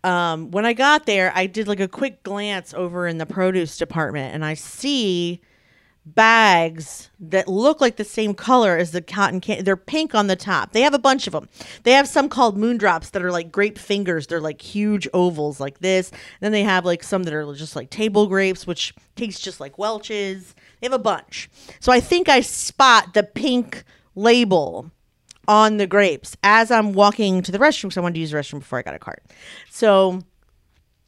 [0.04, 3.78] um, when I got there, I did like a quick glance over in the produce
[3.78, 5.42] department and I see
[6.06, 9.64] bags that look like the same color as the cotton candy.
[9.64, 10.74] They're pink on the top.
[10.74, 11.48] They have a bunch of them.
[11.84, 14.28] They have some called moondrops that are like grape fingers.
[14.28, 16.12] They're like huge ovals like this.
[16.42, 19.78] then they have like some that are just like table grapes, which taste just like
[19.78, 20.54] Welch's.
[20.82, 21.50] They have a bunch.
[21.80, 23.84] So I think I spot the pink
[24.16, 24.92] label
[25.48, 28.38] on the grapes as I'm walking to the restroom because I wanted to use the
[28.38, 29.24] restroom before I got a cart.
[29.70, 30.22] So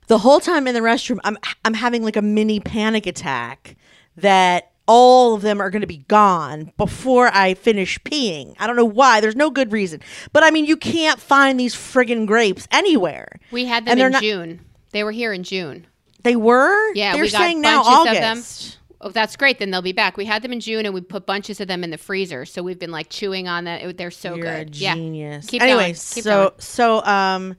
[0.08, 3.76] the whole time in the restroom, I'm I'm having like a mini panic attack
[4.18, 8.56] that all of them are going to be gone before I finish peeing.
[8.60, 9.20] I don't know why.
[9.22, 10.02] There's no good reason,
[10.34, 13.40] but I mean, you can't find these friggin' grapes anywhere.
[13.52, 14.60] we had them And in not- June.
[14.92, 15.88] They were here in June.
[16.24, 16.94] They were.
[16.94, 18.38] Yeah, they're we got saying now bunches of them.
[18.38, 18.78] August.
[19.02, 19.60] Oh, that's great.
[19.60, 20.18] Then they'll be back.
[20.18, 22.46] We had them in June, and we put bunches of them in the freezer.
[22.46, 23.98] So we've been like chewing on that.
[23.98, 24.76] They're so You're a good.
[24.78, 24.96] Yeah.
[24.96, 25.46] genius.
[25.48, 25.94] Keep anyway, going.
[25.94, 26.54] Keep so going.
[26.60, 27.56] so um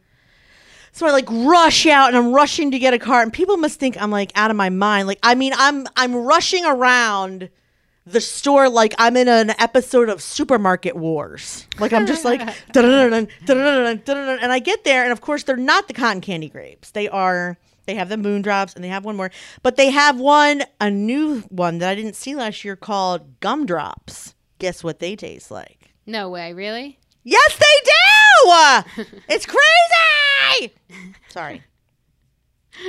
[0.97, 3.79] so I like rush out and I'm rushing to get a car and people must
[3.79, 5.07] think I'm like out of my mind.
[5.07, 7.51] Like I mean I'm I'm rushing around
[8.07, 11.67] the store like I'm in an episode of Supermarket Wars.
[11.79, 12.41] Like I'm just like
[14.41, 16.93] and I get there and of course they're not the cotton candy grapes.
[16.93, 19.31] They are they have the moondrops and they have one more.
[19.63, 24.35] But they have one a new one that I didn't see last year called gumdrops.
[24.61, 25.93] Guess what they taste like?
[26.07, 26.99] No way, really?
[27.23, 27.91] Yes, they
[29.29, 30.75] it's crazy.
[31.29, 31.63] Sorry.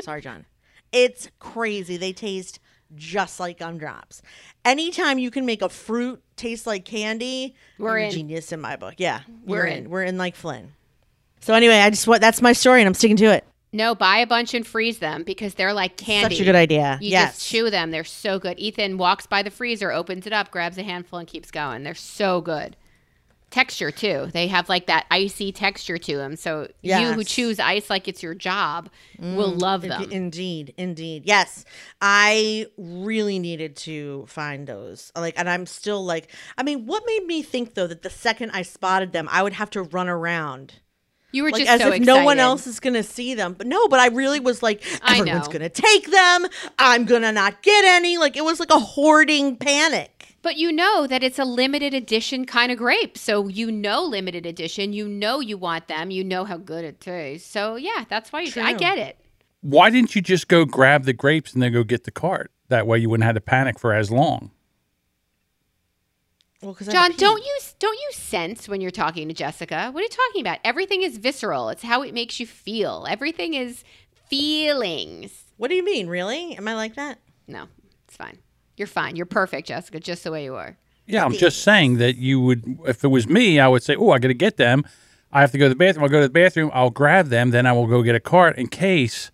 [0.01, 0.45] Sorry, John.
[0.91, 1.97] It's crazy.
[1.97, 2.59] They taste
[2.95, 4.21] just like gumdrops.
[4.63, 8.11] Anytime you can make a fruit taste like candy, We're you're in.
[8.11, 8.95] genius in my book.
[8.97, 9.77] Yeah, We're we're in.
[9.85, 9.89] in.
[9.89, 10.73] We're in like Flynn.
[11.41, 13.45] So anyway, I just what that's my story, and I'm sticking to it.
[13.73, 16.35] No, buy a bunch and freeze them because they're like candy.
[16.35, 16.97] Such a good idea.
[17.01, 17.35] You yes.
[17.35, 17.91] just chew them.
[17.91, 18.57] They're so good.
[18.57, 21.83] Ethan walks by the freezer, opens it up, grabs a handful, and keeps going.
[21.83, 22.77] They're so good.
[23.49, 24.27] Texture too.
[24.33, 26.35] They have like that icy texture to them.
[26.35, 28.89] So you who choose ice like it's your job
[29.19, 30.11] will mm, love them.
[30.11, 31.23] Indeed, indeed.
[31.25, 31.63] Yes.
[32.01, 35.13] I really needed to find those.
[35.15, 38.51] Like and I'm still like I mean, what made me think though that the second
[38.51, 40.73] I spotted them, I would have to run around.
[41.31, 43.53] you were Like just as so if no one else is gonna see them.
[43.53, 46.47] But no, but I really was like, I everyone's gonna take them.
[46.77, 48.17] I'm gonna not get any.
[48.17, 50.16] Like it was like a hoarding panic.
[50.47, 53.17] But you know that it's a limited edition kind of grape.
[53.17, 54.93] So you know limited edition.
[54.93, 56.09] You know you want them.
[56.09, 57.51] You know how good it tastes.
[57.51, 59.17] So yeah, that's why you I get it.
[59.59, 62.49] Why didn't you just go grab the grapes and then go get the cart?
[62.69, 64.51] That way you wouldn't have to panic for as long.
[66.61, 69.89] Well, 'cause I have John, don't you don't you sense when you're talking to Jessica?
[69.91, 70.59] What are you talking about?
[70.63, 71.67] Everything is visceral.
[71.67, 73.05] It's how it makes you feel.
[73.09, 73.83] Everything is
[74.29, 75.43] feelings.
[75.57, 76.07] What do you mean?
[76.07, 76.55] Really?
[76.55, 77.19] Am I like that?
[77.49, 77.67] No,
[78.07, 78.37] it's fine.
[78.77, 79.15] You're fine.
[79.15, 80.77] You're perfect, Jessica, just the way you are.
[81.05, 84.11] Yeah, I'm just saying that you would, if it was me, I would say, oh,
[84.11, 84.83] I got to get them.
[85.31, 86.03] I have to go to the bathroom.
[86.03, 86.69] I'll go to the bathroom.
[86.73, 87.51] I'll grab them.
[87.51, 89.31] Then I will go get a cart in case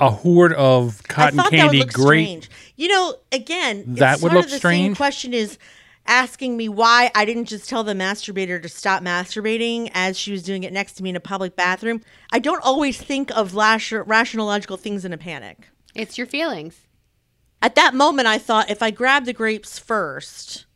[0.00, 2.26] a horde of cotton I thought candy that would look grape.
[2.26, 2.50] strange.
[2.76, 5.58] You know, again, That would sort look of the Same question is
[6.06, 10.42] asking me why I didn't just tell the masturbator to stop masturbating as she was
[10.42, 12.02] doing it next to me in a public bathroom.
[12.30, 15.68] I don't always think of rational, logical things in a panic.
[15.94, 16.85] It's your feelings.
[17.62, 20.66] At that moment, I thought if I grab the grapes first,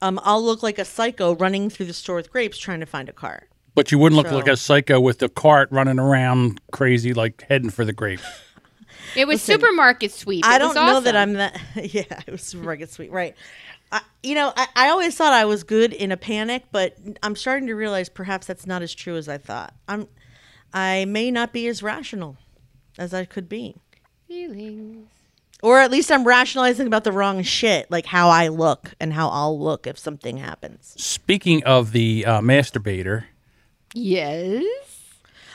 [0.00, 3.08] um, I'll look like a psycho running through the store with grapes trying to find
[3.08, 3.48] a cart.
[3.74, 7.44] But you wouldn't look So- like a psycho with the cart running around crazy, like
[7.48, 8.24] heading for the grapes.
[9.14, 10.42] It was supermarket sweep.
[10.46, 11.30] I It don't was know that awesome.
[11.30, 11.60] I'm that.
[11.94, 13.34] Yeah, it was supermarket sweep, right?
[13.90, 17.36] I, you know, I, I always thought I was good in a panic, but I'm
[17.36, 19.74] starting to realize perhaps that's not as true as I thought.
[19.86, 20.08] I'm,
[20.72, 22.38] I may not be as rational
[22.96, 23.76] as I could be,
[24.28, 25.08] feelings.
[25.62, 29.28] Or at least I'm rationalizing about the wrong shit, like how I look and how
[29.28, 30.94] I'll look if something happens.
[30.98, 33.24] Speaking of the uh, masturbator,
[33.94, 34.64] Yes.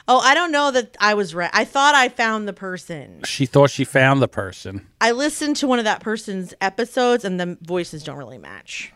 [0.10, 1.50] Oh, I don't know that I was right.
[1.54, 3.22] I thought I found the person.
[3.26, 4.88] she thought she found the person.
[5.02, 8.94] I listened to one of that person's episodes, and the voices don't really match.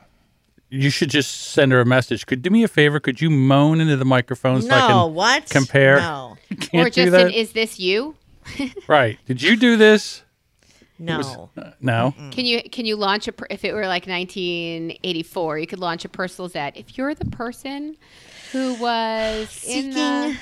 [0.70, 2.26] You should just send her a message.
[2.28, 3.02] Could do me a favor?
[3.02, 5.50] Could you moan into the microphone so I No, can what?
[5.50, 5.98] compare?
[5.98, 7.28] No, can't or do just that.
[7.28, 8.16] an, is this you?
[8.88, 9.20] right?
[9.26, 10.24] Did you do this?
[11.02, 11.50] No.
[11.58, 12.14] Uh, no.
[12.32, 16.06] Can you can you launch a per- if it were like 1984, you could launch
[16.06, 16.60] a personal Z.
[16.76, 17.98] If you're the person
[18.52, 20.38] who was in seeking the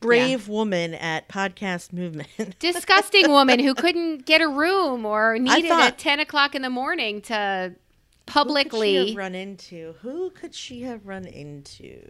[0.00, 2.28] brave woman at podcast movement.
[2.58, 6.70] disgusting woman who couldn't get a room or needed thought- at 10 o'clock in the
[6.70, 7.78] morning to Who could
[8.18, 9.94] she publicly have run into?
[10.02, 12.00] Who could she have run into?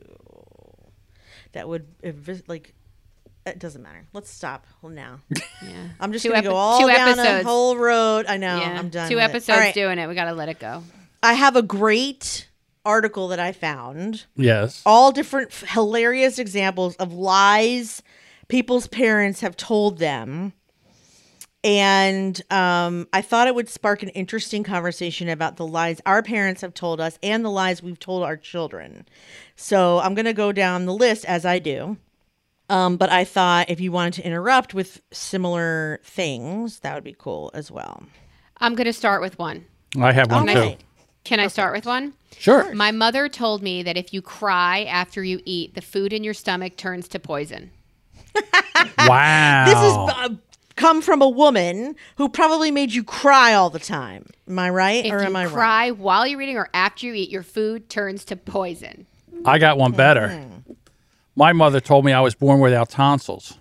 [1.52, 2.74] That would evis- like.
[3.44, 4.06] It doesn't matter.
[4.12, 5.20] Let's stop now.
[5.62, 5.88] yeah.
[5.98, 7.44] I'm just Two gonna go epi- all two down episodes.
[7.44, 8.26] a whole road.
[8.28, 8.58] I know.
[8.58, 8.78] yeah.
[8.78, 9.08] I'm done.
[9.08, 9.30] Two with it.
[9.30, 10.06] episodes doing it.
[10.08, 10.82] We got to let it go.
[11.22, 12.48] I have a great
[12.84, 14.26] article that I found.
[14.36, 14.82] Yes.
[14.86, 18.02] All different f- hilarious examples of lies
[18.48, 20.52] people's parents have told them.
[21.64, 26.60] And um, I thought it would spark an interesting conversation about the lies our parents
[26.62, 29.06] have told us and the lies we've told our children.
[29.54, 31.98] So I'm going to go down the list as I do.
[32.72, 37.14] Um, but I thought if you wanted to interrupt with similar things, that would be
[37.18, 38.02] cool as well.
[38.58, 39.66] I'm going to start with one.
[40.00, 40.60] I have one All too.
[40.60, 40.80] right.
[41.24, 42.14] Can I start with one?
[42.38, 42.74] Sure.
[42.74, 46.34] My mother told me that if you cry after you eat, the food in your
[46.34, 47.70] stomach turns to poison.
[48.98, 49.64] Wow.
[49.66, 50.36] This is uh,
[50.76, 54.26] come from a woman who probably made you cry all the time.
[54.48, 55.52] Am I right If or am I wrong?
[55.54, 59.06] cry while you're eating or after you eat, your food turns to poison.
[59.44, 60.28] I got one better.
[60.30, 60.72] Hmm.
[61.34, 63.58] My mother told me I was born without tonsils.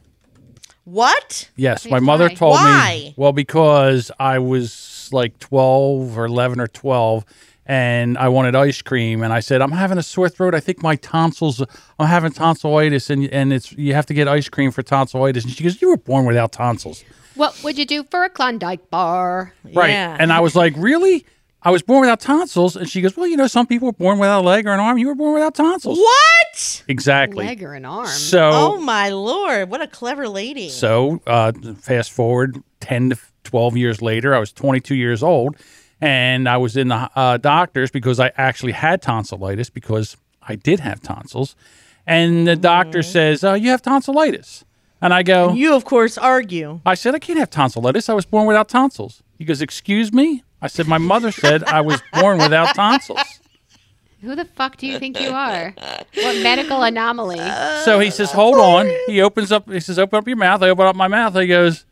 [0.83, 1.49] What?
[1.55, 2.33] Yes, my mother why?
[2.33, 2.99] told Why?
[3.05, 3.13] me.
[3.15, 7.23] Well, because I was like 12 or 11 or 12
[7.65, 10.55] and I wanted ice cream and I said, "I'm having a sore throat.
[10.55, 11.63] I think my tonsils
[11.99, 15.53] I'm having tonsillitis and and it's you have to get ice cream for tonsillitis." And
[15.53, 17.03] she goes, "You were born without tonsils."
[17.35, 19.53] What would you do for a Klondike bar?
[19.63, 19.91] Right.
[19.91, 20.17] Yeah.
[20.19, 21.25] And I was like, "Really?"
[21.63, 24.17] I was born without tonsils and she goes, "Well, you know, some people are born
[24.17, 24.97] without a leg or an arm.
[24.97, 26.83] You were born without tonsils." What?
[26.87, 27.45] Exactly.
[27.45, 28.07] Leg or an arm?
[28.07, 29.69] So Oh my lord!
[29.69, 30.69] What a clever lady.
[30.69, 35.55] So, uh, fast forward 10 to 12 years later, I was 22 years old
[36.01, 40.79] and I was in the uh, doctor's because I actually had tonsillitis because I did
[40.79, 41.55] have tonsils.
[42.07, 44.65] And the doctor says, uh, You have tonsillitis.
[45.03, 46.79] And I go, you, of course, argue.
[46.85, 48.09] I said, I can't have tonsillitis.
[48.09, 49.23] I was born without tonsils.
[49.37, 50.43] He goes, Excuse me?
[50.61, 53.19] I said, My mother said I was born without tonsils.
[54.21, 55.73] Who the fuck do you think you are?
[56.13, 57.39] What medical anomaly?
[57.83, 59.67] So he says, "Hold on." He opens up.
[59.67, 61.33] He says, "Open up your mouth." I open up my mouth.
[61.35, 61.85] He goes,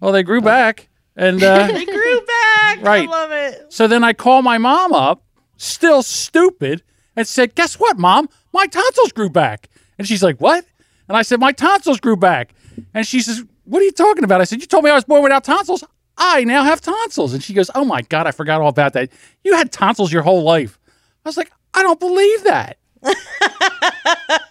[0.00, 2.82] "Well, they grew back." And uh, They grew back.
[2.82, 3.08] Right.
[3.08, 3.72] I love it.
[3.72, 5.22] so then I call my mom up,
[5.58, 6.82] still stupid,
[7.14, 8.28] and said, "Guess what, mom?
[8.52, 10.64] My tonsils grew back." And she's like, "What?"
[11.08, 12.52] And I said, "My tonsils grew back."
[12.94, 15.04] And she says, "What are you talking about?" I said, "You told me I was
[15.04, 15.84] born without tonsils.
[16.18, 19.10] I now have tonsils." And she goes, "Oh my god, I forgot all about that.
[19.44, 20.78] You had tonsils your whole life."
[21.24, 22.78] I was like, "I don't believe that."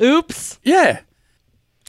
[0.00, 0.58] Oops.
[0.62, 1.00] Yeah.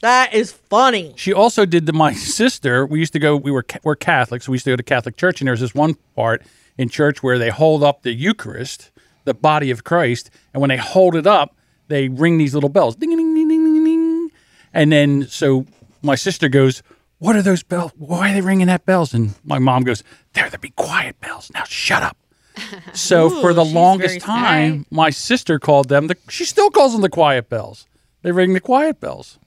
[0.02, 1.14] That is funny.
[1.16, 2.84] She also did to my sister.
[2.84, 3.36] We used to go.
[3.36, 4.44] We were we're Catholics.
[4.46, 6.42] So we used to go to Catholic church, and there's this one part
[6.76, 8.90] in church where they hold up the Eucharist,
[9.24, 11.56] the body of Christ, and when they hold it up,
[11.88, 14.30] they ring these little bells, ding ding ding ding ding ding,
[14.74, 15.64] and then so
[16.02, 16.82] my sister goes,
[17.24, 17.92] "What are those bells?
[17.96, 20.02] Why are they ringing that bells?" And my mom goes,
[20.32, 21.50] There "They're the be quiet bells.
[21.54, 22.16] Now shut up."
[22.94, 24.40] So for the longest very smart.
[24.40, 26.06] time, my sister called them.
[26.06, 27.86] The, she still calls them the quiet bells.
[28.22, 29.38] They ring the quiet bells.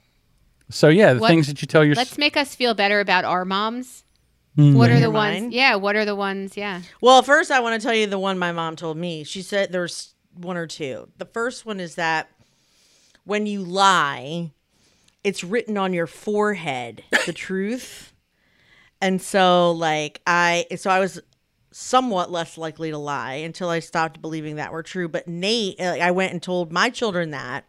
[0.69, 3.23] So yeah, the What- things that you tell your Let's make us feel better about
[3.25, 4.03] our moms.
[4.57, 4.73] Hmm.
[4.73, 5.41] What are the Your ones?
[5.43, 5.51] mine?
[5.51, 6.57] Yeah, what are the ones?
[6.57, 6.81] Yeah.
[6.99, 9.23] Well, first I want to tell you the one my mom told me.
[9.23, 11.07] She said there's one or two.
[11.17, 12.29] The first one is that
[13.23, 14.51] when you lie,
[15.23, 18.13] it's written on your forehead the truth.
[19.01, 21.19] And so like I so I was
[21.71, 25.07] somewhat less likely to lie until I stopped believing that were true.
[25.07, 27.65] But Nate, uh, I went and told my children that.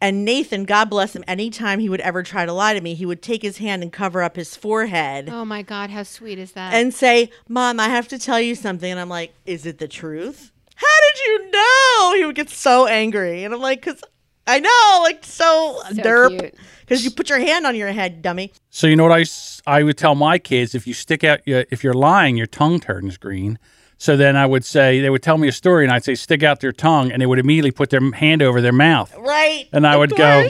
[0.00, 3.04] And Nathan, God bless him, anytime he would ever try to lie to me, he
[3.04, 6.52] would take his hand and cover up his forehead Oh my God, how sweet is
[6.52, 6.72] that?
[6.72, 8.90] and say, Mom, I have to tell you something.
[8.90, 10.52] And I'm like, Is it the truth?
[10.76, 12.14] How did you know?
[12.16, 13.42] He would get so angry.
[13.42, 14.02] And I'm like, Because
[14.48, 16.54] I know, like, so, So derp.
[16.80, 18.52] Because you put your hand on your head, dummy.
[18.70, 19.24] So you know what I,
[19.66, 22.80] I would tell my kids if you stick out your if you're lying your tongue
[22.80, 23.58] turns green.
[23.98, 26.42] So then I would say they would tell me a story and I'd say stick
[26.42, 29.14] out their tongue and they would immediately put their hand over their mouth.
[29.18, 29.68] Right.
[29.72, 30.48] And I Of would go-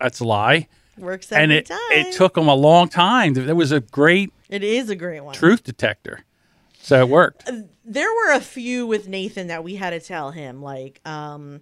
[0.00, 0.68] That's a lie.
[0.96, 1.78] Works every and it time.
[1.90, 3.34] it took them a long time.
[3.34, 5.34] There was a great It is a great one.
[5.34, 6.20] truth detector.
[6.80, 7.50] So it worked.
[7.84, 11.60] there were a few with Nathan that we had to tell him like um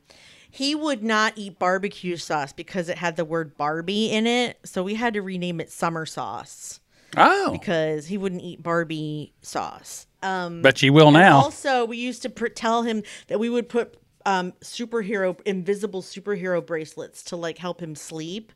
[0.55, 4.83] he would not eat barbecue sauce because it had the word Barbie in it, so
[4.83, 6.81] we had to rename it summer sauce
[7.17, 10.07] Oh, because he wouldn't eat Barbie sauce.
[10.23, 11.37] Um bet you will now.
[11.39, 13.97] also we used to pr- tell him that we would put
[14.27, 18.53] um superhero invisible superhero bracelets to like help him sleep.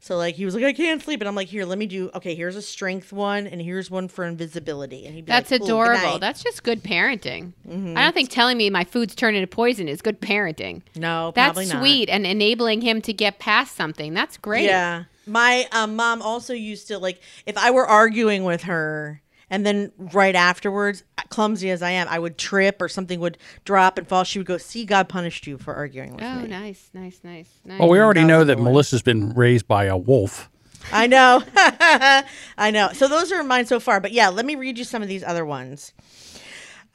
[0.00, 2.10] So like he was like I can't sleep and I'm like here let me do
[2.14, 5.60] okay here's a strength one and here's one for invisibility and he'd be That's like,
[5.60, 6.18] "Cool, adorable.
[6.18, 7.52] That's just good parenting.
[7.68, 7.96] Mm-hmm.
[7.96, 10.82] I don't think telling me my food's turned into poison is good parenting.
[10.94, 11.80] no That's probably not.
[11.80, 14.14] sweet and enabling him to get past something.
[14.14, 14.64] That's great.
[14.64, 15.04] Yeah.
[15.26, 19.92] My um, mom also used to like if I were arguing with her and then
[19.98, 24.24] right afterwards, clumsy as I am, I would trip or something would drop and fall.
[24.24, 27.48] She would go, "See, God punished you for arguing with Oh, me." nice, nice, nice,
[27.64, 27.78] nice.
[27.80, 28.64] Well, we already That know that good.
[28.64, 30.48] Melissa's been raised by a wolf.
[30.92, 31.42] I know.
[31.56, 32.90] I know.
[32.92, 33.98] So those are mine so far.
[34.00, 35.92] But yeah, let me read you some of these other ones.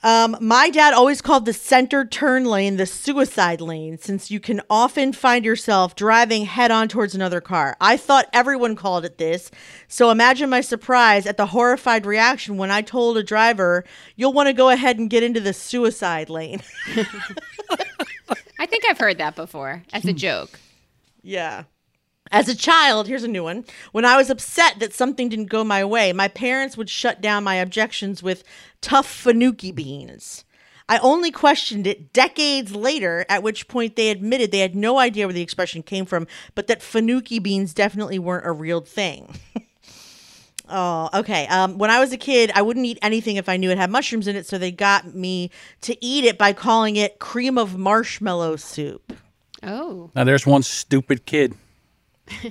[0.04, 4.62] Um, my dad always called the center turn lane the suicide lane since you can
[4.70, 7.78] often find yourself driving head on towards another car.
[7.80, 9.52] I thought everyone called it this.
[9.88, 13.86] So imagine my surprise at the horrified reaction when I told a driver,
[14.16, 16.62] you'll want to go ahead and get into the suicide lane.
[18.60, 20.60] I think I've heard that before as a joke.
[21.22, 21.64] Yeah.
[22.34, 23.66] As a child, here's a new one.
[23.92, 27.44] When I was upset that something didn't go my way, my parents would shut down
[27.44, 28.46] my objections with
[28.82, 30.44] tough fanuki beans.
[30.90, 35.26] I only questioned it decades later, at which point they admitted they had no idea
[35.26, 39.34] where the expression came from, but that fanuki beans definitely weren't a real thing.
[40.70, 41.48] oh, okay.
[41.48, 43.90] Um, when I was a kid, I wouldn't eat anything if I knew it had
[43.90, 45.50] mushrooms in it, so they got me
[45.82, 49.14] to eat it by calling it cream of marshmallow soup.
[49.64, 51.54] Oh, Now there's one stupid kid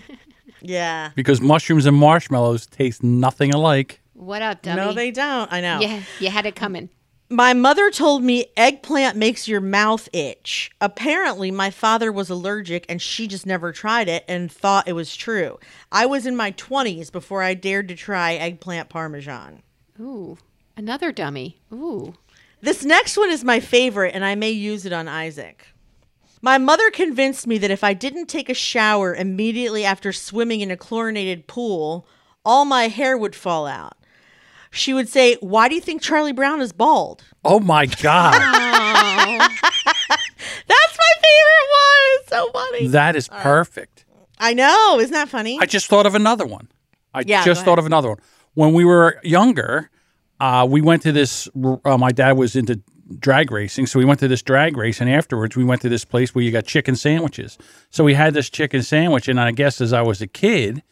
[0.62, 1.11] Yeah.
[1.14, 4.00] because mushrooms and marshmallows taste nothing alike.
[4.21, 4.81] What up, dummy?
[4.81, 5.53] No, they don't.
[5.53, 5.81] I know.
[5.81, 6.91] Yeah, you had it coming.
[7.33, 10.71] My mother told me eggplant makes your mouth itch.
[10.81, 15.14] Apparently, my father was allergic and she just never tried it and thought it was
[15.14, 15.59] true.
[15.93, 19.62] I was in my 20s before I dared to try eggplant parmesan.
[20.01, 20.39] Ooh,
[20.77, 21.61] another dummy.
[21.73, 22.14] Ooh.
[22.61, 25.68] This next one is my favorite and I may use it on Isaac.
[26.43, 30.73] My mother convinced me that if I didn't take a shower immediately after swimming in
[30.73, 32.09] a chlorinated pool,
[32.45, 33.97] all my hair would fall out.
[34.73, 37.23] She would say, Why do you think Charlie Brown is bald?
[37.45, 38.33] Oh my god,
[40.66, 42.21] That's my favorite one.
[42.21, 42.87] It's so funny.
[42.89, 44.05] that is perfect.
[44.39, 44.99] I know.
[45.01, 45.59] Isn't that funny?
[45.61, 46.68] I just thought of another one.
[47.12, 47.79] I Yeah, just go thought ahead.
[47.81, 48.18] of another one.
[48.55, 49.91] When we were younger,
[50.39, 51.49] uh, we went to this.
[51.85, 52.81] Uh, my dad was into
[53.18, 56.05] drag racing, so we went to this drag race, and afterwards we went to this
[56.05, 57.59] place where you got chicken sandwiches.
[57.91, 60.83] So we had this chicken sandwich, and I guess as I was a kid,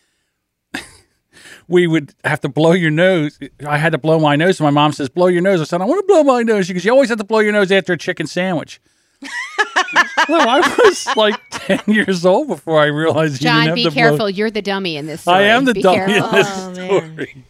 [1.68, 3.38] we would have to blow your nose.
[3.66, 5.80] I had to blow my nose, and my mom says, "Blow your nose." I said,
[5.80, 7.70] "I want to blow my nose." She goes, "You always have to blow your nose
[7.70, 8.80] after a chicken sandwich."
[10.28, 13.82] well, I was like ten years old before I realized you didn't John, have be
[13.84, 14.30] to blow- careful.
[14.30, 15.36] You're the dummy in this story.
[15.38, 16.28] I am the Be dummy careful.
[16.28, 17.12] in this Oh, man.
[17.12, 17.44] story.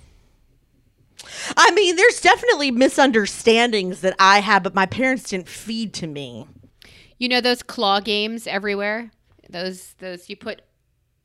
[1.56, 6.46] I mean, there's definitely misunderstandings that I have, but my parents didn't feed to me.
[7.18, 9.10] You know those claw games everywhere?
[9.50, 10.60] Those those you put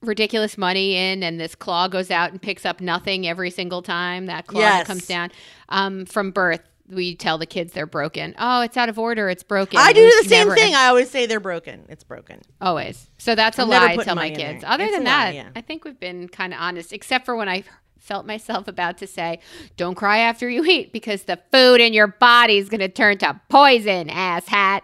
[0.04, 4.26] ridiculous money in and this claw goes out and picks up nothing every single time
[4.28, 4.88] that claw Yes.
[4.88, 5.32] comes down.
[5.70, 8.36] Um, from birth, we tell the kids they're broken.
[8.38, 9.30] Oh, it's out of order.
[9.30, 9.80] It's broken.
[9.80, 10.76] I do the same never- thing.
[10.76, 11.86] I always say they're broken.
[11.90, 12.42] It's broken.
[12.62, 13.10] Always.
[13.18, 14.62] So that's a I'm lie I tell my kids.
[14.62, 14.70] there.
[14.70, 15.50] Other It's than a lie, that, yeah.
[15.56, 17.64] I think we've been kind of honest, except for when I
[18.00, 19.40] felt myself about to say,
[19.78, 23.18] "Don't cry after you eat because the food in your body is going to turn
[23.20, 24.84] to poison." Ass hat.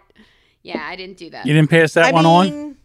[0.62, 1.44] Yeah, I didn't do that.
[1.46, 2.76] You didn't pass that I one mean, on?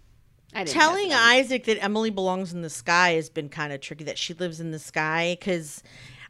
[0.64, 1.38] Telling pass it on.
[1.38, 4.06] Isaac that Emily belongs in the sky has been kind of tricky.
[4.06, 5.84] That she lives in the sky because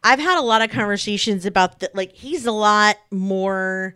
[0.03, 1.95] I've had a lot of conversations about that.
[1.95, 3.95] Like he's a lot more.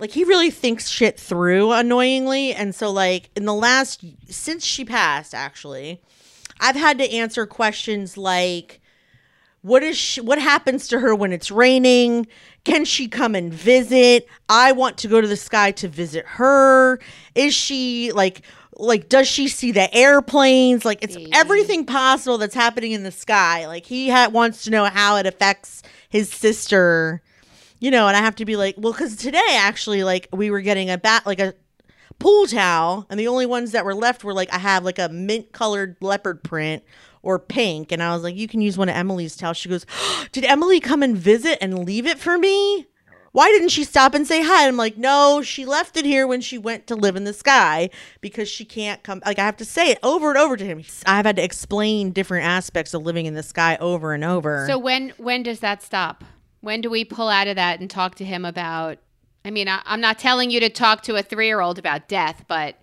[0.00, 4.84] Like he really thinks shit through annoyingly, and so like in the last since she
[4.84, 6.02] passed, actually,
[6.60, 8.80] I've had to answer questions like,
[9.62, 12.26] what is she, what happens to her when it's raining?
[12.64, 14.26] Can she come and visit?
[14.48, 16.98] I want to go to the sky to visit her.
[17.34, 18.42] Is she like
[18.76, 20.84] like does she see the airplanes?
[20.84, 23.66] Like it's everything possible that's happening in the sky.
[23.66, 27.22] Like he ha- wants to know how it affects his sister.
[27.80, 30.60] You know, and I have to be like, well, because today actually, like we were
[30.62, 31.54] getting a bat, like a
[32.18, 35.08] pool towel, and the only ones that were left were like I have like a
[35.08, 36.82] mint colored leopard print
[37.22, 39.56] or pink, and I was like, you can use one of Emily's towels.
[39.56, 39.86] She goes,
[40.32, 42.86] did Emily come and visit and leave it for me?
[43.34, 44.68] Why didn't she stop and say hi?
[44.68, 47.90] I'm like, no, she left it here when she went to live in the sky
[48.20, 49.20] because she can't come.
[49.26, 50.84] Like, I have to say it over and over to him.
[51.04, 54.68] I've had to explain different aspects of living in the sky over and over.
[54.68, 56.22] So when when does that stop?
[56.60, 58.98] When do we pull out of that and talk to him about?
[59.44, 62.06] I mean, I, I'm not telling you to talk to a three year old about
[62.06, 62.76] death, but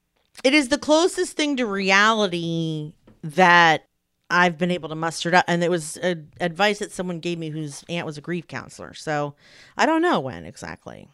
[0.44, 2.92] it is the closest thing to reality
[3.24, 3.86] that
[4.32, 5.46] I've been able to muster it up.
[5.48, 8.94] And it was uh, advice that someone gave me whose aunt was a grief counselor.
[8.94, 9.36] So
[9.78, 11.10] I don't know when exactly.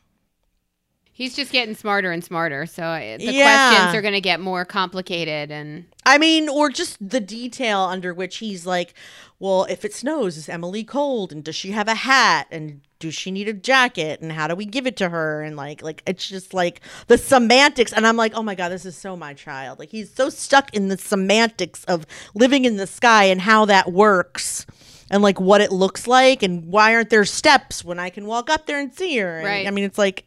[1.18, 2.68] He's just getting smarter and smarter.
[2.68, 3.44] So uh, the Yeah.
[3.44, 5.50] questions are going to get more complicated.
[5.50, 8.94] And I mean, or just the detail under which he's like,
[9.40, 11.32] well, if it snows, is Emily cold?
[11.32, 12.46] And does she have a hat?
[12.52, 14.22] And does she need a jacket?
[14.22, 15.42] And how do we give it to her?
[15.42, 17.94] And like, like it's just like the semantics.
[17.94, 19.80] And I'm like, oh my god, this is so my child.
[19.80, 22.06] Like he's so stuck in the semantics of
[22.36, 24.68] living in the sky and how that works.
[25.10, 28.50] And like what it looks like, and why aren't there steps when I can walk
[28.50, 29.38] up there and see her?
[29.38, 29.66] And, Right.
[29.66, 30.26] I mean, it's like,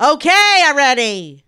[0.00, 1.44] okay, already.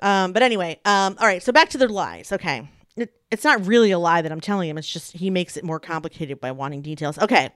[0.00, 1.42] Um, but anyway, um, all right.
[1.42, 2.32] So back to the lies.
[2.32, 4.78] Okay, it, it's not really a lie that I'm telling him.
[4.78, 7.18] It's just he makes it more complicated by wanting details.
[7.18, 7.50] Okay.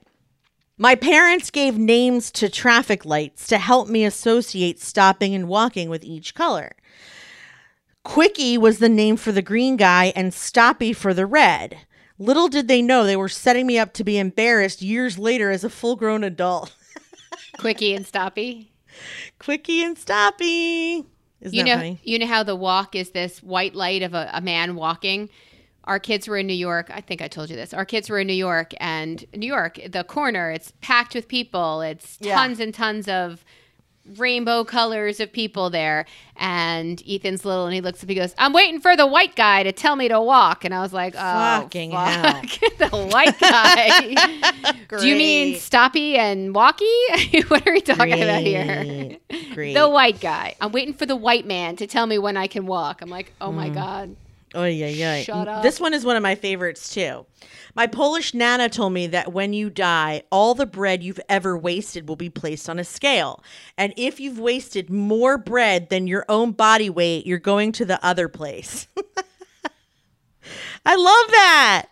[0.75, 6.03] My parents gave names to traffic lights to help me associate stopping and walking with
[6.03, 6.71] each color.
[8.03, 11.77] Quickie was the name for the green guy and Stoppy for the red.
[12.17, 15.63] Little did they know they were setting me up to be embarrassed years later as
[15.63, 16.75] a full grown adult.
[17.59, 18.72] Quickie and Stoppy.
[19.39, 21.05] Quickie and Stoppy.
[21.41, 21.99] Isn't you that know, funny?
[22.03, 25.29] you know how the walk is this white light of a, a man walking.
[25.85, 26.89] Our kids were in New York.
[26.93, 27.73] I think I told you this.
[27.73, 31.81] Our kids were in New York, and New York, the corner, it's packed with people.
[31.81, 32.35] It's Yeah.
[32.35, 33.43] tons and tons of
[34.17, 36.05] rainbow colors of people there.
[36.35, 38.09] And Ethan's little, and he looks up.
[38.09, 40.81] He goes, "I'm waiting for the white guy to tell me to walk." And I
[40.81, 42.43] was like, "Oh, Fucking fuck.
[42.79, 45.61] the white guy." Do you mean Great.
[45.61, 46.85] Stoppy and Walkie?
[47.47, 48.83] what are we talking about here?
[48.83, 49.53] Great.
[49.53, 49.73] Great.
[49.75, 50.55] The white guy.
[50.59, 53.01] I'm waiting for the white man to tell me when I can walk.
[53.01, 53.53] I'm like, oh Mm.
[53.53, 54.15] my god.
[54.55, 55.21] Oh yeah, yeah.
[55.21, 55.63] Shut up.
[55.63, 57.25] This one is one of my favorites too.
[57.75, 62.07] My Polish nana told me that when you die, all the bread you've ever wasted
[62.07, 63.43] will be placed on a scale.
[63.77, 68.03] And if you've wasted more bread than your own body weight, you're going to the
[68.05, 68.87] other place.
[70.85, 71.87] I love that.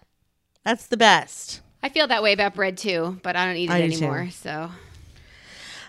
[0.63, 1.61] That's the best.
[1.81, 3.97] I feel that way about bread too, but I don't eat it I do, too.
[4.05, 4.29] anymore.
[4.29, 4.69] So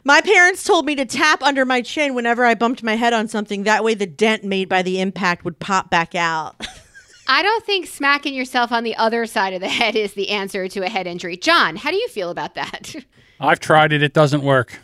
[0.05, 3.28] My parents told me to tap under my chin whenever I bumped my head on
[3.28, 3.64] something.
[3.64, 6.66] That way, the dent made by the impact would pop back out.
[7.26, 10.68] I don't think smacking yourself on the other side of the head is the answer
[10.68, 11.36] to a head injury.
[11.36, 12.94] John, how do you feel about that?
[13.40, 14.02] I've tried it.
[14.02, 14.78] It doesn't work.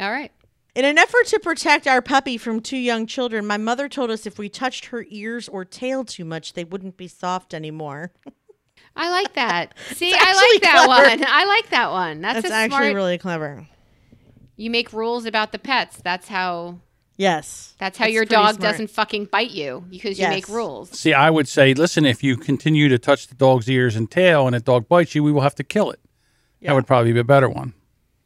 [0.00, 0.30] All right.
[0.74, 4.26] In an effort to protect our puppy from two young children, my mother told us
[4.26, 8.10] if we touched her ears or tail too much, they wouldn't be soft anymore.
[8.96, 9.74] I like that.
[9.92, 11.08] See, I like that clever.
[11.08, 11.24] one.
[11.28, 12.20] I like that one.
[12.22, 12.94] That's, That's a actually smart.
[12.94, 13.66] really clever.
[14.56, 15.98] you make rules about the pets.
[16.02, 16.78] That's how.
[17.22, 17.74] Yes.
[17.78, 18.60] That's how It's your dog smart.
[18.72, 20.30] doesn't fucking bite you because you Yes.
[20.34, 20.90] make rules.
[20.90, 24.46] See, I would say, listen, if you continue to touch the dog's ears and tail
[24.46, 26.00] and the dog bites you, we will have to kill it.
[26.60, 26.70] Yeah.
[26.70, 27.74] That would probably be a better one.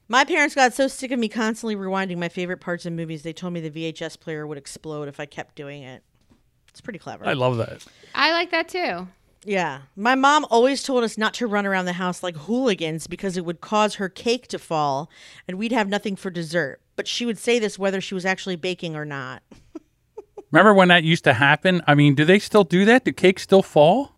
[0.09, 3.33] My parents got so sick of me constantly rewinding my favorite parts of movies, they
[3.35, 6.03] told me the VHS player would explode if I kept doing it.
[6.69, 7.27] It's pretty clever.
[7.27, 7.85] I love that.
[8.15, 9.09] I like that too.
[9.47, 9.83] Yeah.
[9.95, 13.45] My mom always told us not to run around the house like hooligans because it
[13.45, 15.09] would cause her cake to fall
[15.47, 16.81] and we'd have nothing for dessert.
[16.97, 19.43] But she would say this whether she was actually baking or not.
[20.51, 21.81] Remember when that used to happen?
[21.87, 23.05] I mean, do they still do that?
[23.05, 24.17] Do cakes still fall?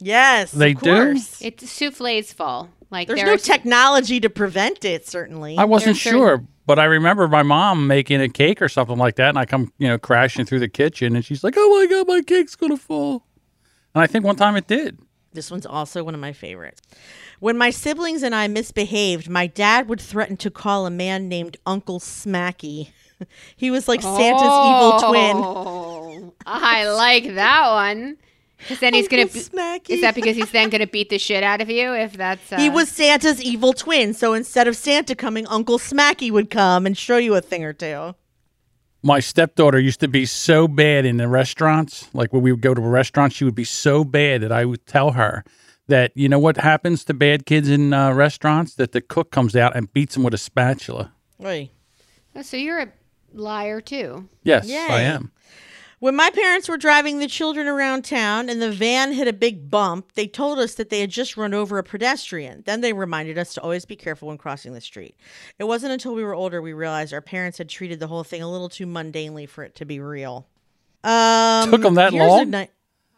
[0.00, 0.50] Yes.
[0.50, 1.16] They of do?
[1.40, 2.68] It's souffles fall.
[2.90, 5.56] Like There's no there's technology to prevent it, certainly.
[5.56, 8.98] I wasn't There's certain- sure, but I remember my mom making a cake or something
[8.98, 11.78] like that, and I come, you know, crashing through the kitchen, and she's like, "Oh
[11.80, 13.24] my god, my cake's gonna fall,"
[13.94, 14.98] and I think one time it did.
[15.32, 16.80] This one's also one of my favorites.
[17.40, 21.56] When my siblings and I misbehaved, my dad would threaten to call a man named
[21.66, 22.90] Uncle Smacky.
[23.56, 25.36] he was like Santa's evil twin.
[25.36, 28.16] Oh, I like that one.
[28.58, 29.22] Because then he's gonna.
[29.22, 29.90] Uncle be- Smacky.
[29.90, 31.92] Is that because he's then gonna beat the shit out of you?
[31.92, 34.14] If that's uh, He was Santa's evil twin.
[34.14, 37.72] So instead of Santa coming, Uncle Smacky would come and show you a thing or
[37.72, 38.14] two.
[39.06, 42.08] My stepdaughter used to be so bad in the restaurants.
[42.14, 44.64] Like when we would go to a restaurant, she would be so bad that I
[44.64, 45.44] would tell her
[45.88, 49.54] that you know what happens to bad kids in uh, restaurants that the cook comes
[49.54, 51.12] out and beats them with a spatula.
[51.38, 51.70] Right.
[52.34, 52.88] Oh, so you're a
[53.34, 54.26] liar too.
[54.42, 54.78] Yes, Yay.
[54.78, 55.30] I am.
[56.04, 59.70] When my parents were driving the children around town and the van hit a big
[59.70, 62.62] bump, they told us that they had just run over a pedestrian.
[62.66, 65.16] Then they reminded us to always be careful when crossing the street.
[65.58, 68.42] It wasn't until we were older we realized our parents had treated the whole thing
[68.42, 70.46] a little too mundanely for it to be real.
[71.04, 72.50] Um, Took 'em that long?
[72.50, 72.68] ni-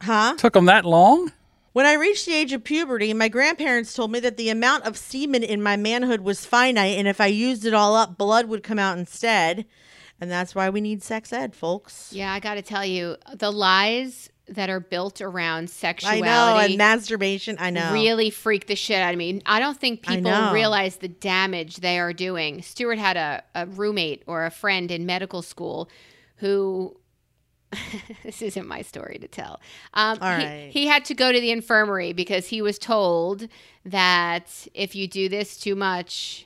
[0.02, 0.36] huh?
[0.38, 1.32] Took them that long?
[1.72, 4.96] When I reached the age of puberty, my grandparents told me that the amount of
[4.96, 8.62] semen in my manhood was finite, and if I used it all up, blood would
[8.62, 9.66] come out instead.
[10.20, 12.12] And that's why we need sex ed, folks.
[12.12, 16.78] Yeah, I got to tell you, the lies that are built around sexuality know, and
[16.78, 17.56] masturbation.
[17.58, 17.92] I know.
[17.92, 19.42] really freak the shit out of me.
[19.44, 22.62] I don't think people realize the damage they are doing.
[22.62, 25.88] Stuart had a, a roommate or a friend in medical school
[26.36, 26.96] who.
[28.22, 29.60] this isn't my story to tell.
[29.92, 33.48] Um, All he- he had to go to the infirmary because he was told
[33.84, 36.45] that if you do this too much,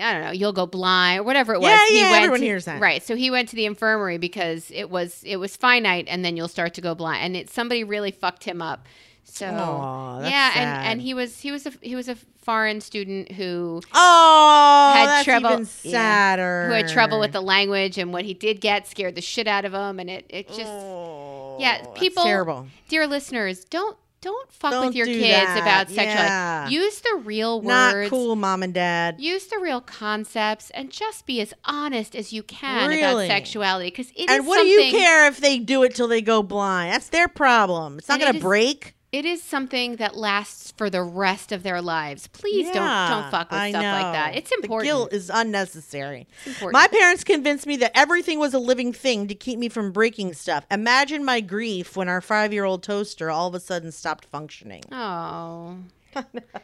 [0.00, 1.70] I don't know, you'll go blind or whatever it was.
[1.70, 2.80] Yeah, he yeah, went everyone to- hears that.
[2.80, 3.02] Right.
[3.02, 6.48] So he went to the infirmary because it was it was finite and then you'll
[6.48, 7.22] start to go blind.
[7.24, 8.86] And it somebody really fucked him up.
[9.24, 10.60] So Aw, that's yeah, sad.
[10.62, 15.22] and and he was he was a he was a foreign student who Oh, Had
[15.24, 15.90] trouble- even yeah.
[15.92, 16.66] sadder.
[16.68, 19.64] who had trouble with the language and what he did get scared the shit out
[19.66, 22.66] of him and it it just Oh, yeah, that's people terrible.
[22.88, 23.98] dear listeners, don't
[24.28, 25.58] don't fuck Don't with your kids that.
[25.62, 26.28] about sexuality.
[26.28, 26.68] Yeah.
[26.68, 27.68] Use the real words.
[27.68, 29.16] Not cool, mom and dad.
[29.18, 33.00] Use the real concepts and just be as honest as you can Really?
[33.26, 36.08] about sexuality because it is And what do you care if they do it till
[36.08, 36.92] they go blind?
[36.92, 37.98] That's their problem.
[37.98, 38.94] It's not it going to break.
[39.10, 42.26] It is something that lasts for the rest of their lives.
[42.26, 42.74] Please don't
[43.10, 44.36] don't fuck with I stuff like that.
[44.36, 44.80] It's important.
[44.80, 46.26] The guilt is unnecessary.
[46.44, 46.72] important.
[46.74, 50.34] My parents convinced me that everything was a living thing to keep me from breaking
[50.34, 50.66] stuff.
[50.70, 54.82] Imagine my grief when our five year old toaster all of a sudden stopped functioning.
[54.92, 55.78] oh,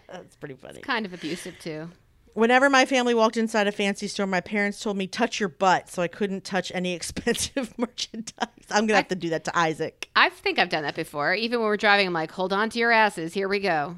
[0.09, 0.81] That's pretty funny.
[0.81, 1.89] kind of abusive too.
[2.35, 5.89] Whenever my family walked inside a fancy store, my parents told me, touch your butt,
[5.89, 8.49] so I couldn't touch any expensive merchandise.
[8.71, 10.11] I'm going to have to do that to Isaac.
[10.17, 11.35] I think I've done that before.
[11.35, 13.35] Even when we're driving, I'm like, hold on to your asses.
[13.35, 13.97] Here we go.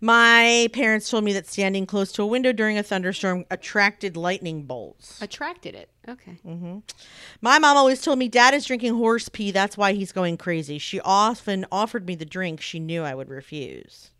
[0.00, 4.64] My parents told me that standing close to a window during a thunderstorm attracted lightning
[4.64, 5.20] bolts.
[5.22, 5.88] Attracted it.
[6.06, 6.38] Okay.
[6.46, 6.80] Mm-hmm.
[7.40, 9.50] My mom always told me dad is drinking horse pee.
[9.50, 10.78] That's why he's going crazy.
[10.78, 14.10] She often offered me the drink she knew I would refuse.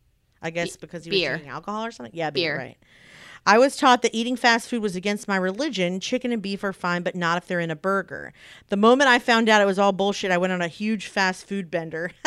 [0.47, 1.31] I guess because he was beer.
[1.33, 2.15] drinking alcohol or something.
[2.15, 2.59] Yeah, beer, Beer.
[2.67, 2.77] right.
[3.49, 6.01] I was taught that eating fast food was against my religion.
[6.01, 8.33] Chicken and beef are fine, but not if they're in a burger.
[8.71, 11.47] The moment I found out it was all bullshit, I went on a huge fast
[11.47, 12.11] food bender.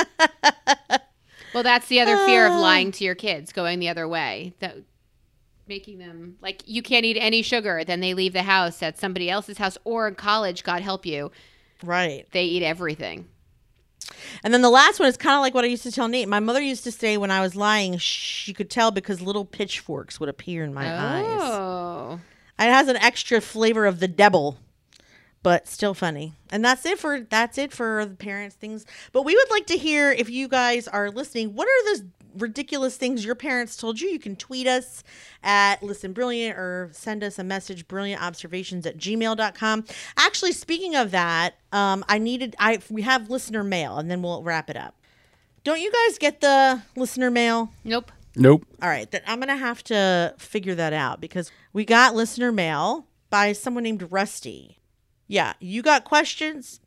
[1.53, 2.53] Well, that's the other fear Ah.
[2.53, 4.53] of lying to your kids, going the other way.
[4.59, 4.77] That
[5.67, 7.83] making them like you can't eat any sugar.
[7.83, 10.63] Then they leave the house at somebody else's house or in college.
[10.63, 11.31] God help you,
[11.83, 12.27] right.
[12.33, 13.27] they eat everything.
[14.43, 16.27] And then the last one is kind of like what I used to tell Nate.
[16.27, 20.19] My mother used to say when I was lying, she could tell because little pitchforks
[20.19, 21.39] would appear in my eyes.
[21.41, 22.19] Oh,
[22.57, 24.57] It has an extra flavor of the devil,
[25.43, 26.33] but still funny.
[26.51, 28.85] And that's it for that's it for the parents things.
[29.11, 31.53] But we would like to hear if you guys are listening.
[31.55, 32.05] What are the
[32.37, 34.09] ridiculous things your parents told you?
[34.09, 35.03] You can tweet us
[35.43, 39.85] at listen brilliant or send us a message brilliantobservations at gmail.com.
[40.17, 44.43] Actually, speaking of that, um, I needed I we have listener mail and then we'll
[44.43, 44.95] wrap it up.
[45.63, 47.71] Don't you guys get the listener mail?
[47.83, 48.11] nope.
[48.35, 48.63] Nope.
[48.81, 53.07] All right, then I'm gonna have to figure that out because we got listener mail
[53.29, 54.79] by someone named Rusty.
[55.27, 56.79] Yeah, you got questions,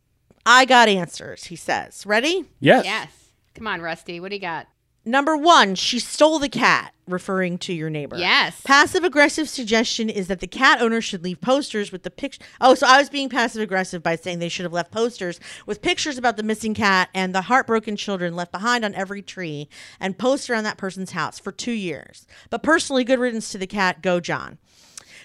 [0.46, 1.44] I got answers.
[1.44, 2.44] He says, "Ready?
[2.60, 2.84] Yes.
[2.84, 3.08] Yes.
[3.54, 4.18] Come on, Rusty.
[4.18, 4.66] What do you got?
[5.04, 8.16] Number one, she stole the cat, referring to your neighbor.
[8.16, 8.60] Yes.
[8.60, 12.40] Passive aggressive suggestion is that the cat owner should leave posters with the picture.
[12.60, 15.82] Oh, so I was being passive aggressive by saying they should have left posters with
[15.82, 20.18] pictures about the missing cat and the heartbroken children left behind on every tree and
[20.18, 22.26] post around that person's house for two years.
[22.48, 24.02] But personally, good riddance to the cat.
[24.02, 24.58] Go, John.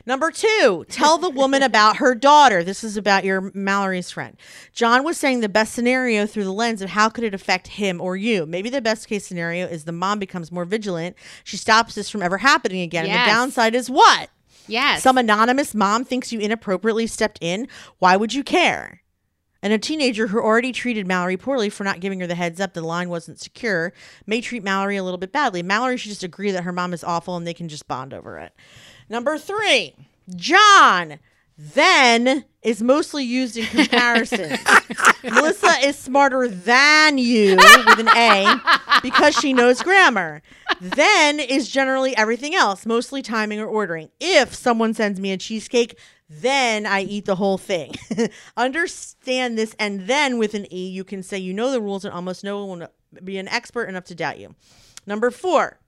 [0.07, 2.63] Number two, tell the woman about her daughter.
[2.63, 4.37] This is about your Mallory's friend.
[4.71, 7.99] John was saying the best scenario through the lens of how could it affect him
[7.99, 8.45] or you.
[8.45, 11.17] Maybe the best case scenario is the mom becomes more vigilant.
[11.43, 13.05] She stops this from ever happening again.
[13.05, 14.29] And the downside is what?
[14.65, 15.03] Yes.
[15.03, 17.67] Some anonymous mom thinks you inappropriately stepped in.
[17.99, 19.01] Why would you care?
[19.61, 22.73] And a teenager who already treated Mallory poorly for not giving her the heads up
[22.73, 23.91] the line wasn't secure
[24.25, 25.63] may treat Mallory a little bit badly.
[25.63, 28.37] Mallory should just agree that her mom is awful and they can just bond over
[28.37, 28.53] it.
[29.09, 29.95] Number three,
[30.35, 31.19] John
[31.57, 34.59] then is mostly used in comparison.
[35.23, 38.59] Melissa is smarter than you with an A
[39.01, 40.43] because she knows grammar.
[40.79, 44.09] Then is generally everything else, mostly timing or ordering.
[44.19, 45.97] If someone sends me a cheesecake,
[46.29, 47.95] then I eat the whole thing.
[48.57, 52.13] Understand this, and then with an E, you can say you know the rules and
[52.13, 52.89] almost no one will
[53.23, 54.53] be an expert enough to doubt you.
[55.05, 55.79] Number four,